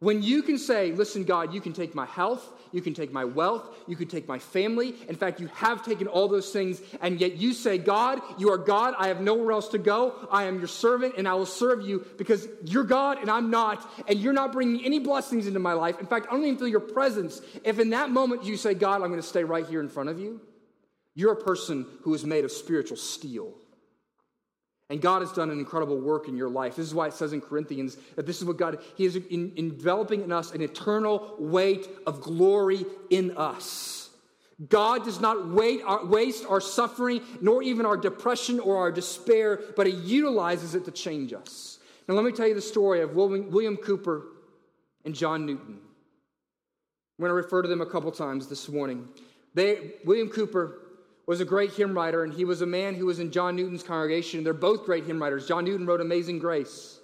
[0.00, 3.24] When you can say, Listen, God, you can take my health, you can take my
[3.24, 4.96] wealth, you can take my family.
[5.08, 8.58] In fact, you have taken all those things, and yet you say, God, you are
[8.58, 8.96] God.
[8.98, 10.26] I have nowhere else to go.
[10.28, 13.88] I am your servant, and I will serve you because you're God and I'm not,
[14.08, 16.00] and you're not bringing any blessings into my life.
[16.00, 17.40] In fact, I don't even feel your presence.
[17.62, 20.08] If in that moment you say, God, I'm going to stay right here in front
[20.08, 20.40] of you,
[21.16, 23.54] you're a person who is made of spiritual steel.
[24.88, 26.76] And God has done an incredible work in your life.
[26.76, 29.52] This is why it says in Corinthians that this is what God, He is in,
[29.56, 34.10] enveloping in us an eternal weight of glory in us.
[34.68, 39.60] God does not wait, our, waste our suffering, nor even our depression or our despair,
[39.74, 41.78] but He utilizes it to change us.
[42.06, 44.26] Now, let me tell you the story of William, Cowper
[45.04, 45.78] and John Newton.
[47.18, 49.08] I'm going to refer to them a couple times this morning.
[49.54, 50.74] They, William Cowper
[51.26, 53.82] was a great hymn writer, and he was a man who was in John Newton's
[53.82, 54.44] congregation.
[54.44, 55.46] They're both great hymn writers.
[55.46, 57.00] John Newton wrote Amazing Grace.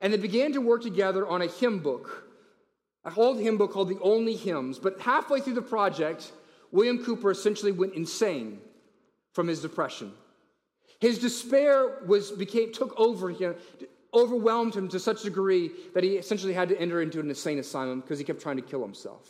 [0.00, 2.28] And they began to work together on a hymn book,
[3.04, 4.80] a old hymn book called The Olney Hymns.
[4.80, 6.32] But halfway through the project,
[6.72, 8.60] William Cowper essentially went insane
[9.32, 10.12] from his depression.
[11.00, 13.54] His despair was became took over him,
[14.14, 17.58] overwhelmed him to such a degree that he essentially had to enter into an insane
[17.58, 19.28] asylum because he kept trying to kill himself.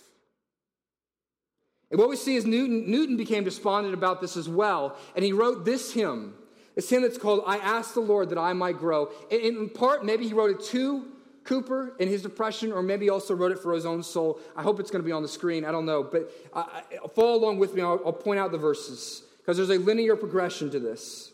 [1.92, 5.32] And what we see is Newton, Newton became despondent about this as well, and he
[5.32, 6.34] wrote this hymn.
[6.74, 9.10] This hymn that's called I Ask the Lord That I Might Grow.
[9.30, 11.06] And in part, maybe he wrote it to
[11.44, 14.40] Cowper in his depression, or maybe also wrote it for his own soul.
[14.56, 15.66] I hope it's going to be on the screen.
[15.66, 16.02] I don't know.
[16.02, 17.82] But I, I, follow along with me.
[17.82, 21.30] I'll, I'll point out the verses because there's a linear progression to this.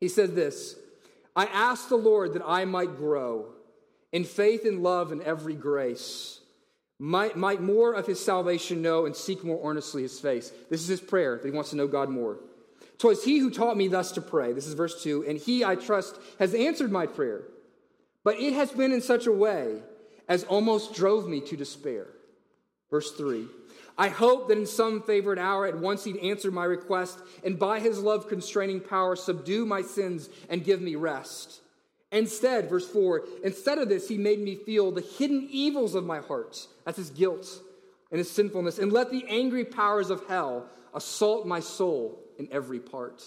[0.00, 0.74] He said this
[1.36, 3.52] I ask the Lord that I might grow
[4.10, 6.39] in faith and love and every grace
[7.00, 10.52] might, might more of his salvation know and seek more earnestly his face.
[10.68, 12.38] This is his prayer that he wants to know God more.
[12.98, 14.52] Twas he who taught me thus to pray.
[14.52, 15.24] This is verse 2.
[15.26, 17.44] And he, I trust, has answered my prayer.
[18.22, 19.82] But it has been in such a way
[20.28, 22.06] as almost drove me to despair.
[22.90, 23.46] Verse 3.
[23.96, 27.80] I hope that in some favored hour at once he'd answer my request and by
[27.80, 31.60] his love constraining power subdue my sins and give me rest.
[32.12, 36.18] Instead, verse 4, instead of this, he made me feel the hidden evils of my
[36.18, 36.66] heart.
[36.84, 37.46] That's his guilt
[38.10, 38.78] and his sinfulness.
[38.78, 43.22] And let the angry powers of hell assault my soul in every part.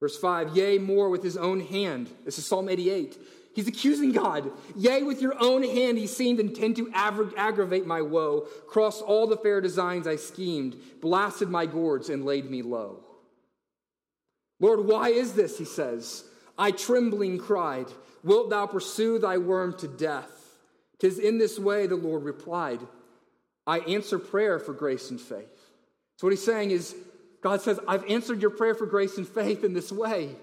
[0.00, 2.08] Verse 5, yea, more with his own hand.
[2.24, 3.18] This is Psalm 88.
[3.54, 4.50] He's accusing God.
[4.74, 9.36] Yea, with your own hand he seemed intent to aggravate my woe, crossed all the
[9.36, 13.04] fair designs I schemed, blasted my gourds, and laid me low.
[14.60, 15.58] Lord, why is this?
[15.58, 16.24] He says.
[16.60, 17.86] I trembling cried,
[18.22, 20.58] Wilt thou pursue thy worm to death?
[20.98, 22.80] Tis in this way, the Lord replied,
[23.66, 25.56] I answer prayer for grace and faith.
[26.18, 26.94] So, what he's saying is,
[27.40, 30.36] God says, I've answered your prayer for grace and faith in this way.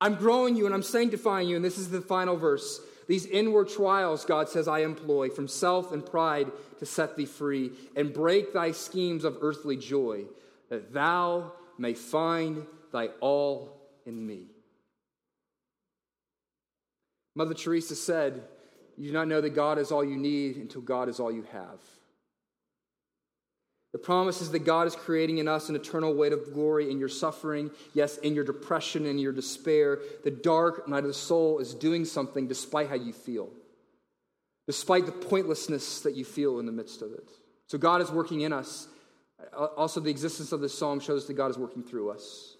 [0.00, 1.54] I'm growing you and I'm sanctifying you.
[1.54, 2.80] And this is the final verse.
[3.06, 6.50] These inward trials, God says, I employ from self and pride
[6.80, 10.24] to set thee free and break thy schemes of earthly joy,
[10.70, 14.53] that thou may find thy all in me.
[17.34, 18.42] Mother Teresa said,
[18.96, 21.44] You do not know that God is all you need until God is all you
[21.52, 21.80] have.
[23.92, 26.98] The promise is that God is creating in us an eternal weight of glory in
[26.98, 30.00] your suffering, yes, in your depression and your despair.
[30.24, 33.50] The dark night of the soul is doing something despite how you feel,
[34.66, 37.28] despite the pointlessness that you feel in the midst of it.
[37.68, 38.88] So God is working in us.
[39.76, 42.56] Also, the existence of this psalm shows that God is working through us.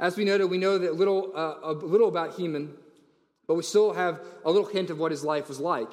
[0.00, 2.74] As we noted, we know that little, uh, a little about Heman
[3.46, 5.90] but we still have a little hint of what his life was like.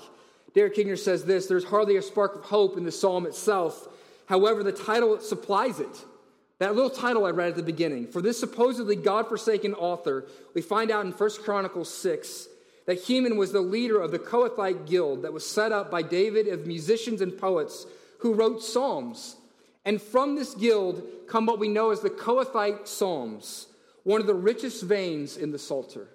[0.54, 3.88] Derek Kidner says this There's hardly a spark of hope in the psalm itself.
[4.28, 6.06] However, the title supplies it.
[6.60, 8.08] That little title I read at the beginning.
[8.08, 12.48] For this supposedly God forsaken author, we find out in 1 Chronicles 6
[12.86, 16.48] that Heman was the leader of the Kohathite guild that was set up by David
[16.48, 17.86] of musicians and poets
[18.20, 19.38] who wrote psalms.
[19.86, 23.68] And from this guild come what we know as the Kohathite Psalms,
[24.04, 26.08] one of the richest veins in the Psalter.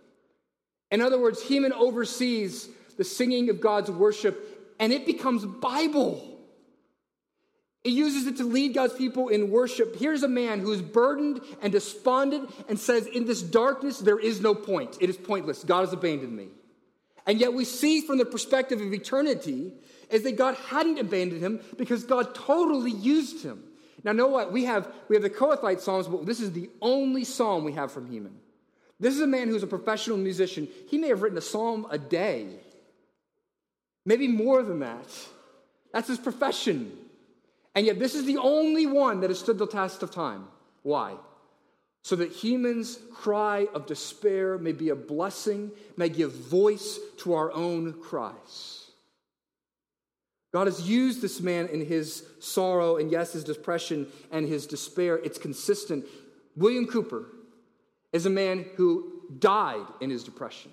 [0.91, 6.31] In other words, Heman oversees the singing of God's worship, and it becomes Bible.
[7.83, 9.97] It uses it to lead God's people in worship.
[9.97, 14.41] Here's a man who is burdened and despondent and says, In this darkness, there is
[14.41, 14.97] no point.
[15.01, 15.65] It is pointless.
[15.65, 16.49] God has abandoned me.
[17.27, 19.73] And yet, we see from the perspective of eternity
[20.11, 23.65] is that God hadn't abandoned him because God totally used him.
[24.03, 24.53] Now, know what?
[24.53, 27.91] We have, we have the Kohathite Psalms, but this is the only psalm we have
[27.91, 28.35] from Heman.
[29.01, 30.69] This is a man who's a professional musician.
[30.89, 32.49] He may have written a psalm a day,
[34.07, 35.07] maybe more than that.
[35.93, 36.97] That's his profession.
[37.75, 40.47] And yet, this is the only one that has stood the test of time.
[40.83, 41.17] Why?
[42.03, 47.51] So that Heman's cry of despair may be a blessing, may give voice to our
[47.51, 48.91] own cries.
[50.53, 55.17] God has used this man in his sorrow and, yes, his depression and his despair.
[55.17, 56.05] It's consistent.
[56.55, 57.25] William Cowper
[58.15, 60.71] is a man who died in his depression.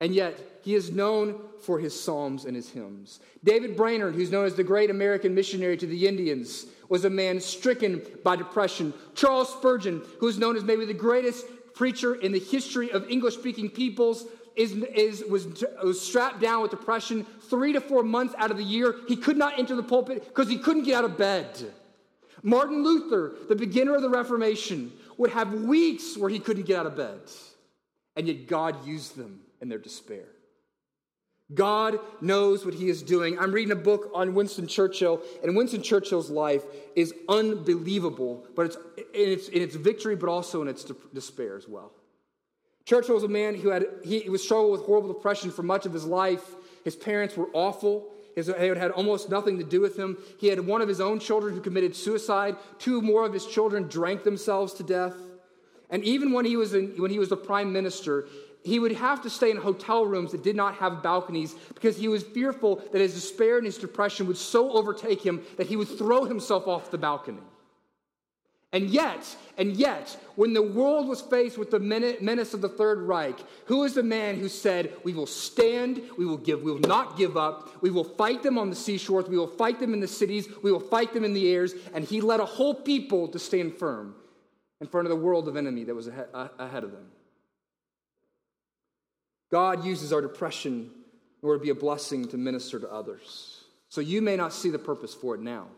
[0.00, 3.20] And yet, he is known for his psalms and his hymns.
[3.42, 7.40] David Brainerd, who's known as the great American missionary to the Indians, was a man
[7.40, 8.94] stricken by depression.
[9.14, 13.68] Charles Spurgeon, who's known as maybe the greatest preacher in the history of English speaking
[13.68, 18.56] peoples, is, is, was, was strapped down with depression three to four months out of
[18.56, 18.94] the year.
[19.08, 21.72] He could not enter the pulpit because he couldn't get out of bed.
[22.42, 26.86] Martin Luther, the beginner of the Reformation, would have weeks where he couldn't get out
[26.86, 27.20] of bed.
[28.16, 30.26] And yet God used them in their despair.
[31.52, 33.38] God knows what he is doing.
[33.38, 36.62] I'm reading a book on Winston Churchill, and Winston Churchill's life
[36.96, 41.68] is unbelievable, but it's in its, in its victory, but also in its despair as
[41.68, 41.92] well.
[42.86, 45.92] Churchill was a man who had he was struggled with horrible depression for much of
[45.92, 46.54] his life.
[46.84, 48.10] His parents were awful.
[48.34, 50.18] His, they had almost nothing to do with him.
[50.38, 52.56] He had one of his own children who committed suicide.
[52.78, 55.14] Two more of his children drank themselves to death.
[55.90, 58.26] And even when he was in, when he was the prime minister,
[58.64, 62.08] he would have to stay in hotel rooms that did not have balconies because he
[62.08, 65.88] was fearful that his despair and his depression would so overtake him that he would
[65.88, 67.42] throw himself off the balcony.
[68.74, 72.98] And yet, and yet, when the world was faced with the menace of the Third
[72.98, 76.80] Reich, who is the man who said, We will stand, we will give, we will
[76.80, 80.00] not give up, we will fight them on the seashores, we will fight them in
[80.00, 83.28] the cities, we will fight them in the airs, and he led a whole people
[83.28, 84.16] to stand firm
[84.80, 87.06] in front of the world of enemy that was ahead of them.
[89.52, 90.90] God uses our depression
[91.40, 93.60] in order to be a blessing to minister to others.
[93.88, 95.68] So you may not see the purpose for it now.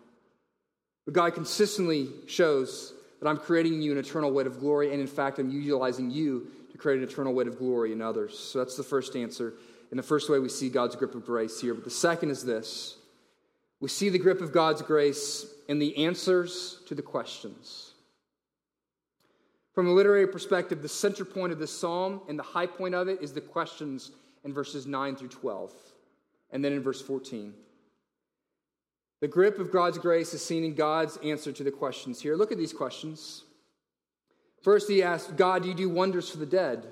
[1.06, 5.06] But God consistently shows that I'm creating you an eternal weight of glory, and in
[5.06, 8.38] fact, I'm utilizing you to create an eternal weight of glory in others.
[8.38, 9.54] So that's the first answer.
[9.90, 11.72] And the first way we see God's grip of grace here.
[11.72, 12.96] But the second is this
[13.80, 17.92] we see the grip of God's grace in the answers to the questions.
[19.74, 23.08] From a literary perspective, the center point of this psalm and the high point of
[23.08, 24.10] it is the questions
[24.44, 25.74] in verses 9 through 12,
[26.50, 27.52] and then in verse 14.
[29.26, 32.36] The grip of God's grace is seen in God's answer to the questions here.
[32.36, 33.42] Look at these questions.
[34.62, 36.86] First, he asks, God, do you do wonders for the dead?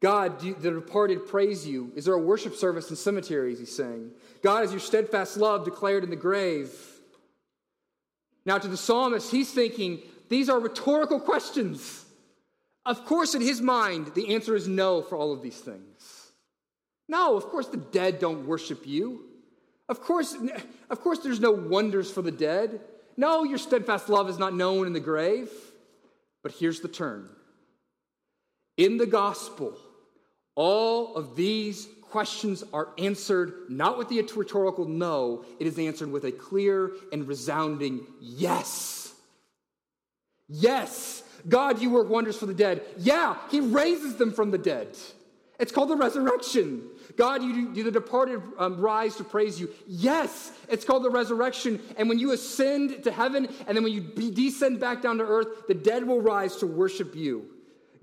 [0.00, 1.90] God, you, the departed praise you.
[1.96, 3.58] Is there a worship service in cemeteries?
[3.58, 4.12] He's saying.
[4.40, 6.70] God, is your steadfast love declared in the grave?
[8.46, 12.04] Now, to the psalmist, he's thinking, these are rhetorical questions.
[12.86, 16.30] Of course, in his mind, the answer is no for all of these things.
[17.08, 19.27] No, of course, the dead don't worship you.
[19.88, 20.36] Of course,
[20.90, 22.80] of course, there's no wonders for the dead.
[23.16, 25.50] No, your steadfast love is not known in the grave.
[26.42, 27.28] But here's the turn.
[28.76, 29.76] In the gospel,
[30.54, 36.24] all of these questions are answered not with the rhetorical no, it is answered with
[36.24, 39.12] a clear and resounding yes.
[40.48, 42.82] Yes, God, you work wonders for the dead.
[42.98, 44.96] Yeah, He raises them from the dead.
[45.58, 46.88] It's called the resurrection.
[47.16, 49.68] God, you do the departed um, rise to praise you.
[49.88, 51.80] Yes, it's called the resurrection.
[51.96, 55.24] And when you ascend to heaven and then when you be, descend back down to
[55.24, 57.46] earth, the dead will rise to worship you.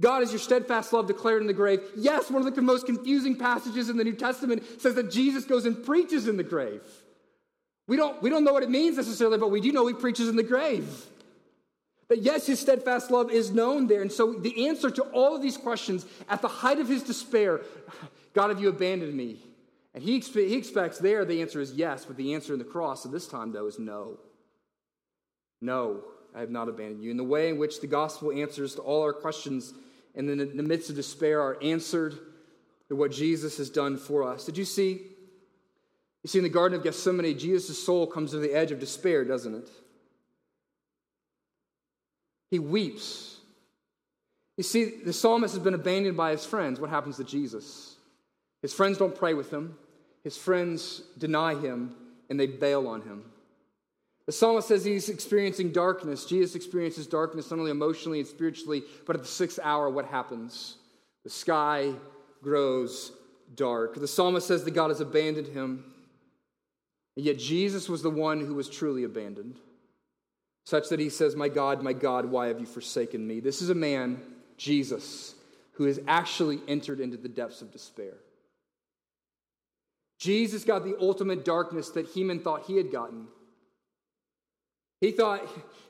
[0.02, 1.80] God is your steadfast love declared in the grave.
[1.96, 5.66] Yes, one of the most confusing passages in the New Testament says that Jesus goes
[5.66, 6.82] and preaches in the grave.
[7.88, 10.28] We don't, we don't know what it means necessarily, but we do know he preaches
[10.28, 11.06] in the grave.
[12.08, 14.02] But yes, his steadfast love is known there.
[14.02, 17.62] And so the answer to all of these questions at the height of his despair
[18.34, 19.38] God, have you abandoned me?
[19.94, 22.66] And he, expe- he expects there the answer is yes, but the answer in the
[22.66, 24.20] cross at this time, though, is no.
[25.62, 26.04] No,
[26.36, 27.12] I have not abandoned you.
[27.12, 29.74] And the way in which the gospel answers to all our questions
[30.16, 32.18] and then in the midst of despair are answered
[32.90, 34.46] to what Jesus has done for us.
[34.46, 35.02] Did you see?
[36.24, 39.24] You see, in the Garden of Gethsemane, Jesus' soul comes to the edge of despair,
[39.24, 39.70] doesn't it?
[42.56, 43.36] He weeps.
[44.56, 46.80] You see, the psalmist has been abandoned by his friends.
[46.80, 47.98] What happens to Jesus?
[48.62, 49.78] His friends don't pray with him,
[50.24, 51.94] his friends deny him,
[52.30, 53.26] and they bail on him.
[54.26, 56.24] The psalmist says he's experiencing darkness.
[56.24, 60.78] Jesus experiences darkness not only emotionally and spiritually, but at the sixth hour, what happens?
[61.26, 61.92] The sky
[62.42, 63.12] grows
[63.56, 63.96] dark.
[63.96, 65.84] The psalmist says that God has abandoned him.
[67.18, 69.60] And yet Jesus was the one who was truly abandoned,
[70.66, 73.40] such that he says, My God, my God, why have you forsaken me?
[73.40, 74.22] This is a man,
[74.58, 75.36] Jesus,
[75.74, 78.14] who has actually entered into the depths of despair.
[80.18, 83.28] Jesus got the ultimate darkness that Heman thought he had gotten.
[85.02, 85.42] He thought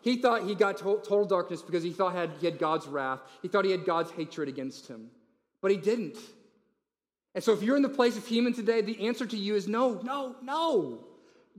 [0.02, 3.20] he, thought he got total darkness because he thought he had God's wrath.
[3.42, 5.10] He thought he had God's hatred against him.
[5.62, 6.18] But he didn't.
[7.34, 9.68] And so if you're in the place of Heman today, the answer to you is
[9.68, 11.06] no, no, no.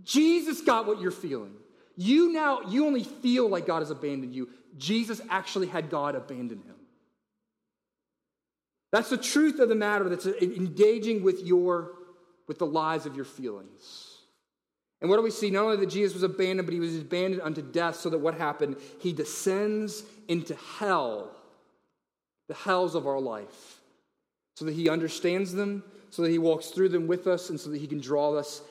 [0.03, 1.55] Jesus got what you're feeling.
[1.97, 4.49] You now, you only feel like God has abandoned you.
[4.77, 6.75] Jesus actually had God abandon him.
[8.93, 11.93] That's the truth of the matter that's engaging with your
[12.47, 14.17] with the lies of your feelings.
[15.01, 15.51] And what do we see?
[15.51, 18.35] Not only that Jesus was abandoned, but he was abandoned unto death, so that what
[18.35, 18.77] happened?
[19.01, 21.37] He descends into hell,
[22.49, 23.81] the hells of our life,
[24.55, 27.71] so that he understands them, so that he walks through them with us, and so
[27.71, 28.63] that he can draw us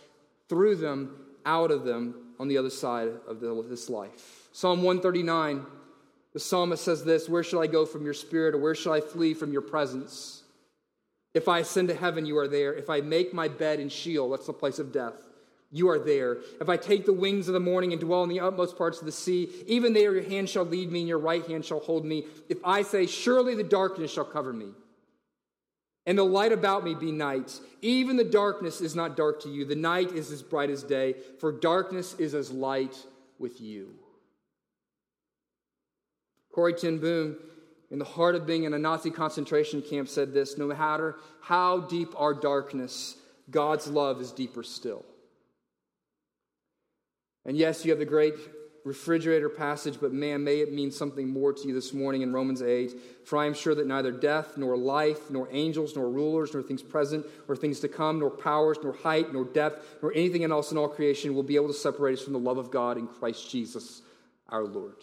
[0.50, 1.16] through them,
[1.46, 4.50] out of them, on the other side of this life.
[4.52, 5.66] Psalm 139,
[6.34, 9.02] the psalmist says this Where shall I go from your spirit, or where shall I
[9.02, 10.44] flee from your presence?
[11.34, 12.74] If I ascend to heaven, you are there.
[12.74, 15.22] If I make my bed in Sheol, that's the place of death,
[15.72, 16.38] you are there.
[16.62, 19.06] If I take the wings of the morning and dwell in the utmost parts of
[19.06, 22.06] the sea, even there your hand shall lead me and your right hand shall hold
[22.06, 22.26] me.
[22.48, 24.68] If I say, Surely the darkness shall cover me,
[26.06, 29.66] and the light about me be night, even the darkness is not dark to you.
[29.66, 32.96] The night is as bright as day, for darkness is as light
[33.40, 33.96] with you.
[36.54, 37.38] Corrie ten Boom
[37.92, 41.82] in the heart of being in a Nazi concentration camp, said this No matter how
[41.82, 43.16] deep our darkness,
[43.50, 45.06] God's love is deeper still.
[47.46, 48.34] And yes, you have the great
[48.86, 52.62] refrigerator passage, but man, may it mean something more to you this morning in Romans
[52.62, 52.94] 8.
[53.26, 56.84] For I am sure that neither death, nor life, nor angels, nor rulers, nor things
[56.84, 60.78] present, nor things to come, nor powers, nor height, nor depth, nor anything else in
[60.78, 63.50] all creation will be able to separate us from the love of God in Christ
[63.50, 64.04] Jesus
[64.50, 64.96] our Lord.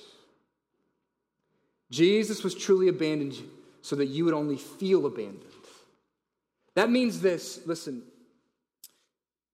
[1.90, 3.36] Jesus was truly abandoned
[3.82, 5.42] so that you would only feel abandoned.
[6.74, 8.04] That means this listen,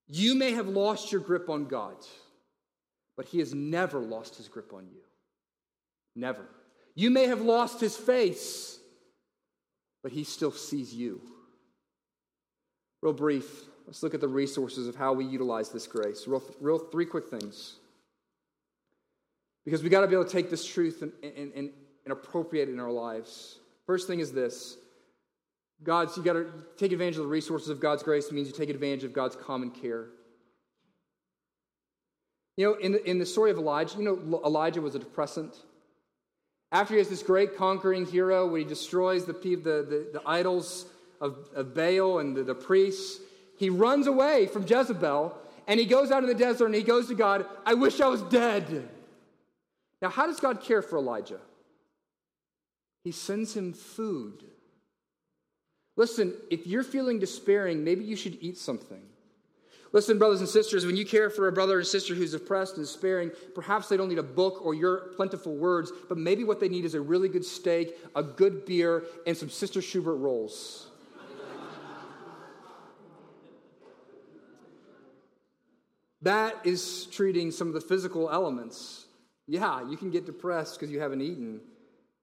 [0.07, 1.97] you may have lost your grip on God,
[3.19, 5.03] but He has never lost His grip on you.
[6.17, 6.47] Never.
[6.95, 8.79] You may have lost His face,
[10.03, 11.21] but He still sees you.
[13.03, 16.27] Real brief, let's look at the resources of how we utilize this grace.
[16.27, 17.77] Real, real three quick things.
[19.67, 21.71] Because we got to be able to take this truth and, and, and
[22.09, 23.59] and appropriate it in our lives.
[23.85, 24.79] First thing is this
[25.83, 28.27] God's, you got to take advantage of the resources of God's grace.
[28.27, 30.07] It means you take advantage of God's common care.
[32.59, 35.55] You know, in the, in the story of Elijah, you know, Elijah was a depressant.
[36.73, 40.87] After he has this great conquering hero where he destroys the, the, the, the idols
[41.21, 43.21] of, of Baal and the, the priests,
[43.57, 45.39] he runs away from Jezebel
[45.69, 48.09] and he goes out in the desert and he goes to God, I wish I
[48.09, 48.89] was dead.
[50.03, 51.41] Now, how does God care for Elijah?
[53.05, 54.43] He sends him food.
[55.97, 59.03] Listen, if you're feeling despairing, maybe you should eat something.
[59.93, 62.85] Listen, brothers and sisters, when you care for a brother or sister who's depressed and
[62.85, 66.69] despairing, perhaps they don't need a book or your plentiful words, but maybe what they
[66.69, 70.89] need is a really good steak, a good beer, and some Sister Schubert rolls.
[76.21, 79.07] that is treating some of the physical elements.
[79.47, 81.61] Yeah, you can get depressed because you haven't eaten.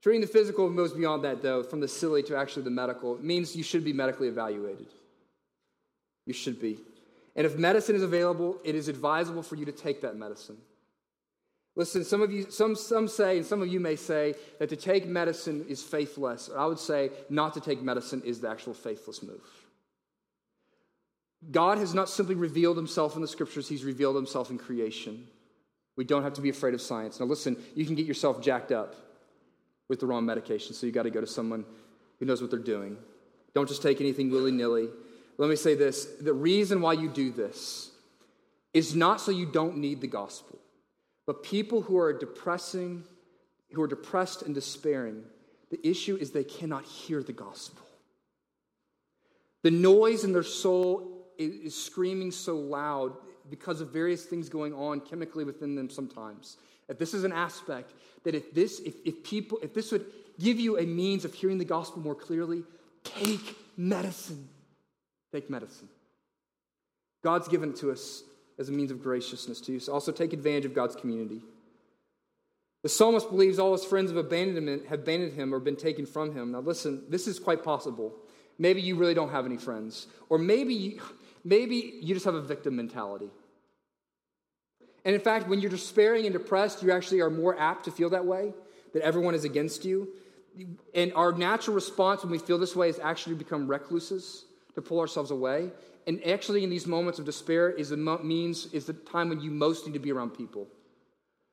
[0.03, 3.15] Treating the physical goes beyond that, though, from the silly to actually the medical.
[3.15, 4.87] It means you should be medically evaluated.
[6.27, 6.77] You should be.
[7.35, 10.57] And if medicine is available, it is advisable for you to take that medicine.
[11.75, 14.77] Listen, some of you, some, some say, and some of you may say, that to
[14.77, 16.49] take medicine is faithless.
[16.55, 19.43] I would say not to take medicine is the actual faithless move.
[21.51, 25.27] God has not simply revealed himself in the scriptures, he's revealed himself in creation.
[25.97, 27.19] We don't have to be afraid of science.
[27.19, 28.95] Now, listen, you can get yourself jacked up
[29.87, 30.73] with the wrong medication.
[30.73, 31.65] So you got to go to someone
[32.19, 32.97] who knows what they're doing.
[33.53, 34.89] Don't just take anything willy nilly.
[35.37, 37.91] Let me say this the reason why you do this
[38.73, 40.59] is not so you don't need the gospel,
[41.25, 43.03] but people who are depressing,
[43.71, 45.23] who are depressed and despairing,
[45.71, 47.85] the issue is they cannot hear the gospel.
[49.63, 53.13] The noise in their soul is screaming so loud
[53.49, 56.57] because of various things going on chemically within them sometimes
[56.87, 60.05] that this is an aspect that if this, if, if people, if this would
[60.39, 62.63] give you a means of hearing the gospel more clearly,
[63.03, 64.47] take medicine.
[65.35, 65.89] Take medicine.
[67.21, 68.23] God's given it to us
[68.57, 69.81] as a means of graciousness to you.
[69.81, 71.41] So also take advantage of God's community.
[72.83, 76.33] The psalmist believes all his friends of abandonment have abandoned him or been taken from
[76.33, 76.53] him.
[76.53, 78.15] Now listen, this is quite possible.
[78.57, 80.07] Maybe you really don't have any friends.
[80.29, 81.01] Or maybe you,
[81.43, 83.29] maybe you just have a victim mentality.
[85.03, 88.11] And in fact, when you're despairing and depressed, you actually are more apt to feel
[88.11, 88.53] that way,
[88.93, 90.07] that everyone is against you.
[90.93, 94.45] And our natural response when we feel this way is actually to become recluses,
[94.75, 95.71] to pull ourselves away.
[96.07, 99.49] And actually, in these moments of despair, is the means is the time when you
[99.49, 100.67] most need to be around people.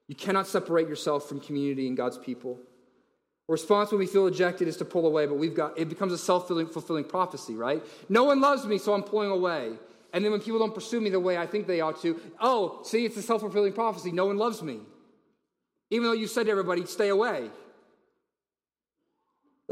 [0.09, 2.59] You cannot separate yourself from community and God's people.
[3.49, 6.12] A response when we feel rejected is to pull away, but we've got it becomes
[6.12, 7.83] a self-fulfilling prophecy, right?
[8.09, 9.73] No one loves me, so I'm pulling away.
[10.12, 12.81] And then when people don't pursue me the way I think they ought to, oh,
[12.85, 14.12] see, it's a self-fulfilling prophecy.
[14.12, 14.81] No one loves me.
[15.91, 17.51] Even though you said to everybody, stay away.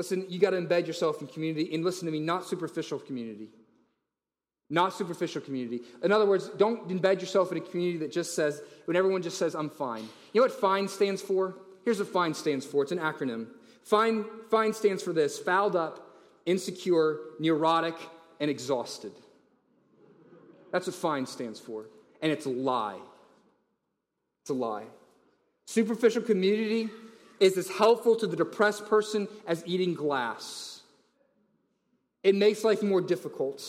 [0.01, 3.51] Listen, you got to embed yourself in community, and listen to me, not superficial community.
[4.71, 5.83] Not superficial community.
[6.03, 9.37] In other words, don't embed yourself in a community that just says, when everyone just
[9.37, 10.09] says, I'm fine.
[10.33, 11.55] You know what FINE stands for?
[11.85, 13.49] Here's what FINE stands for it's an acronym.
[13.85, 17.97] FINE, FINE stands for this fouled up, insecure, neurotic,
[18.41, 19.13] and exhausted.
[20.73, 21.91] That's what FINE stands for.
[22.23, 23.01] And it's a lie.
[24.41, 24.87] It's a lie.
[25.67, 26.89] Superficial community
[27.41, 30.83] is as helpful to the depressed person as eating glass.
[32.23, 33.63] It makes life more difficult.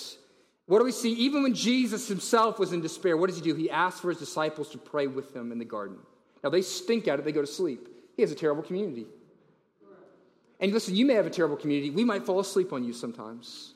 [0.68, 1.14] What do we see?
[1.14, 3.56] Even when Jesus himself was in despair, what does he do?
[3.56, 5.98] He asked for his disciples to pray with him in the garden.
[6.44, 7.88] Now, they stink at it, they go to sleep.
[8.16, 9.06] He has a terrible community.
[10.60, 11.90] And listen, you may have a terrible community.
[11.90, 13.74] We might fall asleep on you sometimes,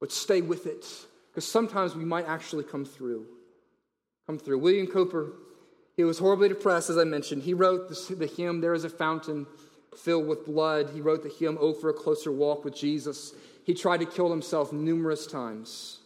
[0.00, 0.84] but stay with it
[1.30, 3.26] because sometimes we might actually come through.
[4.26, 4.58] Come through.
[4.58, 5.32] William Cowper,
[6.00, 7.42] he was horribly depressed, as I mentioned.
[7.42, 9.46] He wrote the, the hymn, There is a Fountain
[9.96, 10.90] Filled with Blood.
[10.94, 13.34] He wrote the hymn, Oh, for a Closer Walk with Jesus.
[13.64, 15.98] He tried to kill himself numerous times.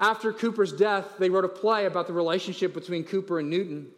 [0.00, 3.92] After Cowper's death, they wrote a play about the relationship between Cowper and Newton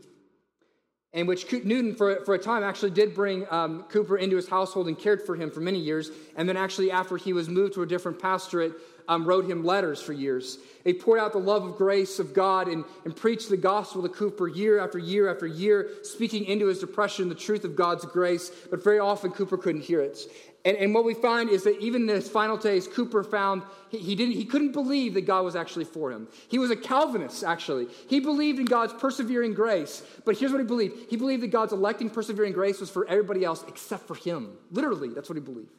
[1.14, 4.89] in which Newton, for, for a time, actually did bring um, Cowper into his household
[4.89, 6.11] and cared for him for many years.
[6.37, 8.73] And then, actually, after he was moved to a different pastorate,
[9.09, 10.59] um, wrote him letters for years.
[10.85, 14.09] He poured out the love of grace of God and, and preached the gospel to
[14.09, 18.51] Cowper year after year after year, speaking into his depression the truth of God's grace.
[18.71, 20.19] But very often, Cowper couldn't hear it.
[20.65, 23.99] And, and what we find is that even in his final days, Cowper found he,
[23.99, 26.29] he, didn't, he couldn't believe that God was actually for him.
[26.49, 27.87] He was a Calvinist, actually.
[28.09, 30.03] He believed in God's persevering grace.
[30.25, 33.45] But here's what he believed he believed that God's electing persevering grace was for everybody
[33.45, 34.57] else except for him.
[34.71, 35.71] Literally, that's what he believed.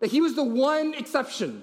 [0.00, 1.62] That he was the one exception.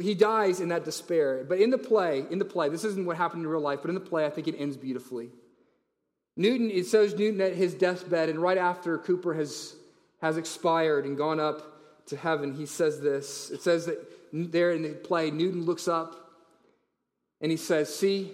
[0.00, 1.44] He dies in that despair.
[1.48, 3.88] But in the play, in the play, this isn't what happened in real life, but
[3.88, 5.30] in the play, I think it ends beautifully.
[6.36, 9.74] Newton, it shows Newton at his deathbed, and right after Cowper has
[10.20, 13.50] has expired and gone up to heaven, he says this.
[13.50, 13.98] It says that
[14.32, 16.32] there in the play, Newton looks up
[17.40, 18.32] and he says, See,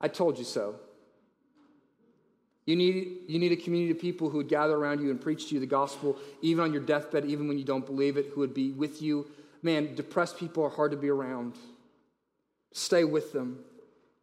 [0.00, 0.76] I told you so.
[2.64, 5.48] You need, you need a community of people who would gather around you and preach
[5.48, 8.40] to you the gospel, even on your deathbed, even when you don't believe it, who
[8.40, 9.26] would be with you.
[9.62, 11.56] Man, depressed people are hard to be around.
[12.72, 13.64] Stay with them.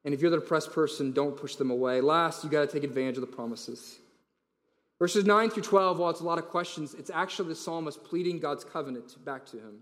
[0.04, 2.02] And if you're the depressed person, don't push them away.
[2.02, 4.00] Last, you got to take advantage of the promises.
[4.98, 8.40] Verses 9 through 12, while it's a lot of questions, it's actually the psalmist pleading
[8.40, 9.80] God's covenant back to him.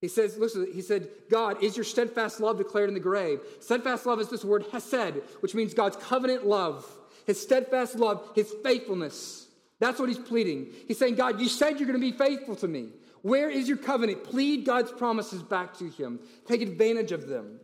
[0.00, 3.40] He says, listen, he said, God, is your steadfast love declared in the grave?
[3.60, 6.86] Steadfast love is this word hesed, which means God's covenant love,
[7.26, 9.48] his steadfast love, his faithfulness.
[9.80, 10.68] That's what he's pleading.
[10.86, 12.88] He's saying, God, you said you're going to be faithful to me.
[13.24, 14.22] Where is your covenant?
[14.22, 16.20] Plead God's promises back to him.
[16.46, 17.58] Take advantage of them.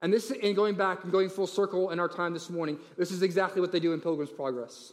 [0.00, 3.10] And this, and going back and going full circle in our time this morning, this
[3.10, 4.92] is exactly what they do in Pilgrim's Progress.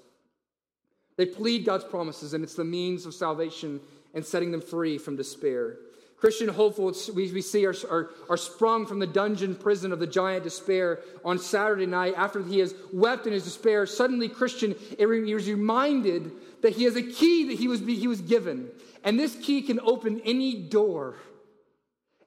[1.15, 3.79] They plead God's promises, and it's the means of salvation
[4.15, 5.77] and setting them free from despair.
[6.17, 10.07] Christian hopefuls we, we see are, are, are sprung from the dungeon prison of the
[10.07, 13.85] giant despair on Saturday night after he has wept in his despair.
[13.85, 16.31] Suddenly, Christian is reminded
[16.63, 18.71] that he has a key that he was, he was given.
[19.07, 21.15] And this key can open any door.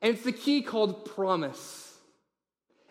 [0.00, 1.94] And it's the key called promise.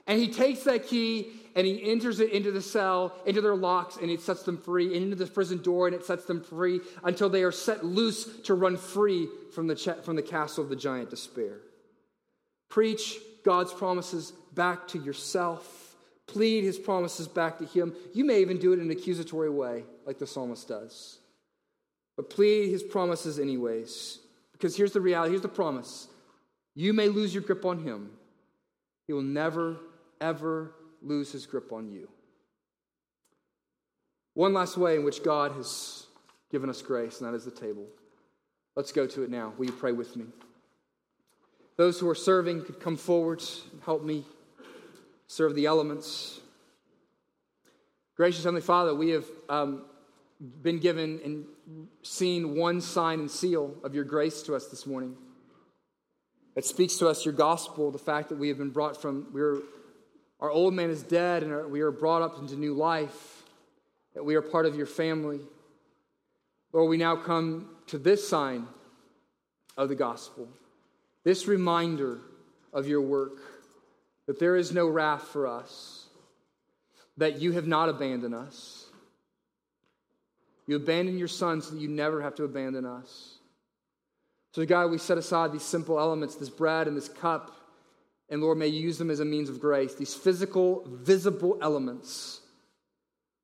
[0.05, 3.97] And he takes that key and he enters it into the cell, into their locks,
[3.97, 7.29] and it sets them free, into the prison door, and it sets them free until
[7.29, 10.75] they are set loose to run free from the, ch- from the castle of the
[10.75, 11.57] giant despair.
[12.69, 15.95] Preach God's promises back to yourself.
[16.27, 17.95] Plead his promises back to him.
[18.13, 21.17] You may even do it in an accusatory way, like the psalmist does.
[22.19, 24.19] But plead his promises anyways.
[24.51, 26.09] Because here's the reality here's the promise.
[26.75, 28.11] You may lose your grip on him,
[29.07, 29.77] he will never,
[30.19, 32.09] ever lose his grip on you.
[34.33, 36.07] One last way in which God has
[36.51, 37.85] given us grace, and that is the table.
[38.75, 39.53] Let's go to it now.
[39.57, 40.25] Will you pray with me?
[41.77, 43.41] Those who are serving could come forward,
[43.85, 44.25] help me
[45.27, 46.41] serve the elements.
[48.17, 49.83] Gracious Heavenly Father, we have um,
[50.61, 51.45] been given and
[52.01, 55.15] seen one sign and seal of your grace to us this morning.
[56.55, 59.61] It speaks to us your gospel, the fact that we have been brought from, we're
[60.39, 63.43] Our old man is dead, and we are brought up into new life,
[64.13, 65.41] that we are part of your family.
[66.71, 68.67] Lord, we now come to this sign
[69.75, 70.47] of the gospel,
[71.23, 72.19] this reminder
[72.71, 73.37] of your work,
[74.27, 76.07] that there is no wrath for us,
[77.17, 78.78] that you have not abandoned us.
[80.69, 83.39] You abandoned your son so that you never have to abandon us.
[84.53, 87.55] So, God, we set aside these simple elements, this bread and this cup,
[88.29, 92.41] and Lord, may you use them as a means of grace, these physical, visible elements.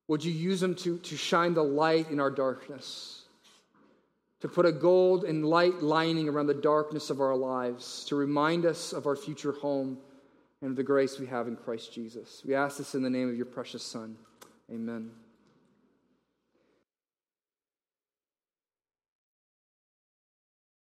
[0.07, 3.23] Would you use them to, to shine the light in our darkness?
[4.41, 8.67] To put a gold and light lining around the darkness of our lives, to remind
[8.67, 9.97] us of our future home
[10.61, 12.43] and of the grace we have in Christ Jesus.
[12.45, 14.15] We ask this in the name of your precious Son.
[14.71, 15.24] Amen.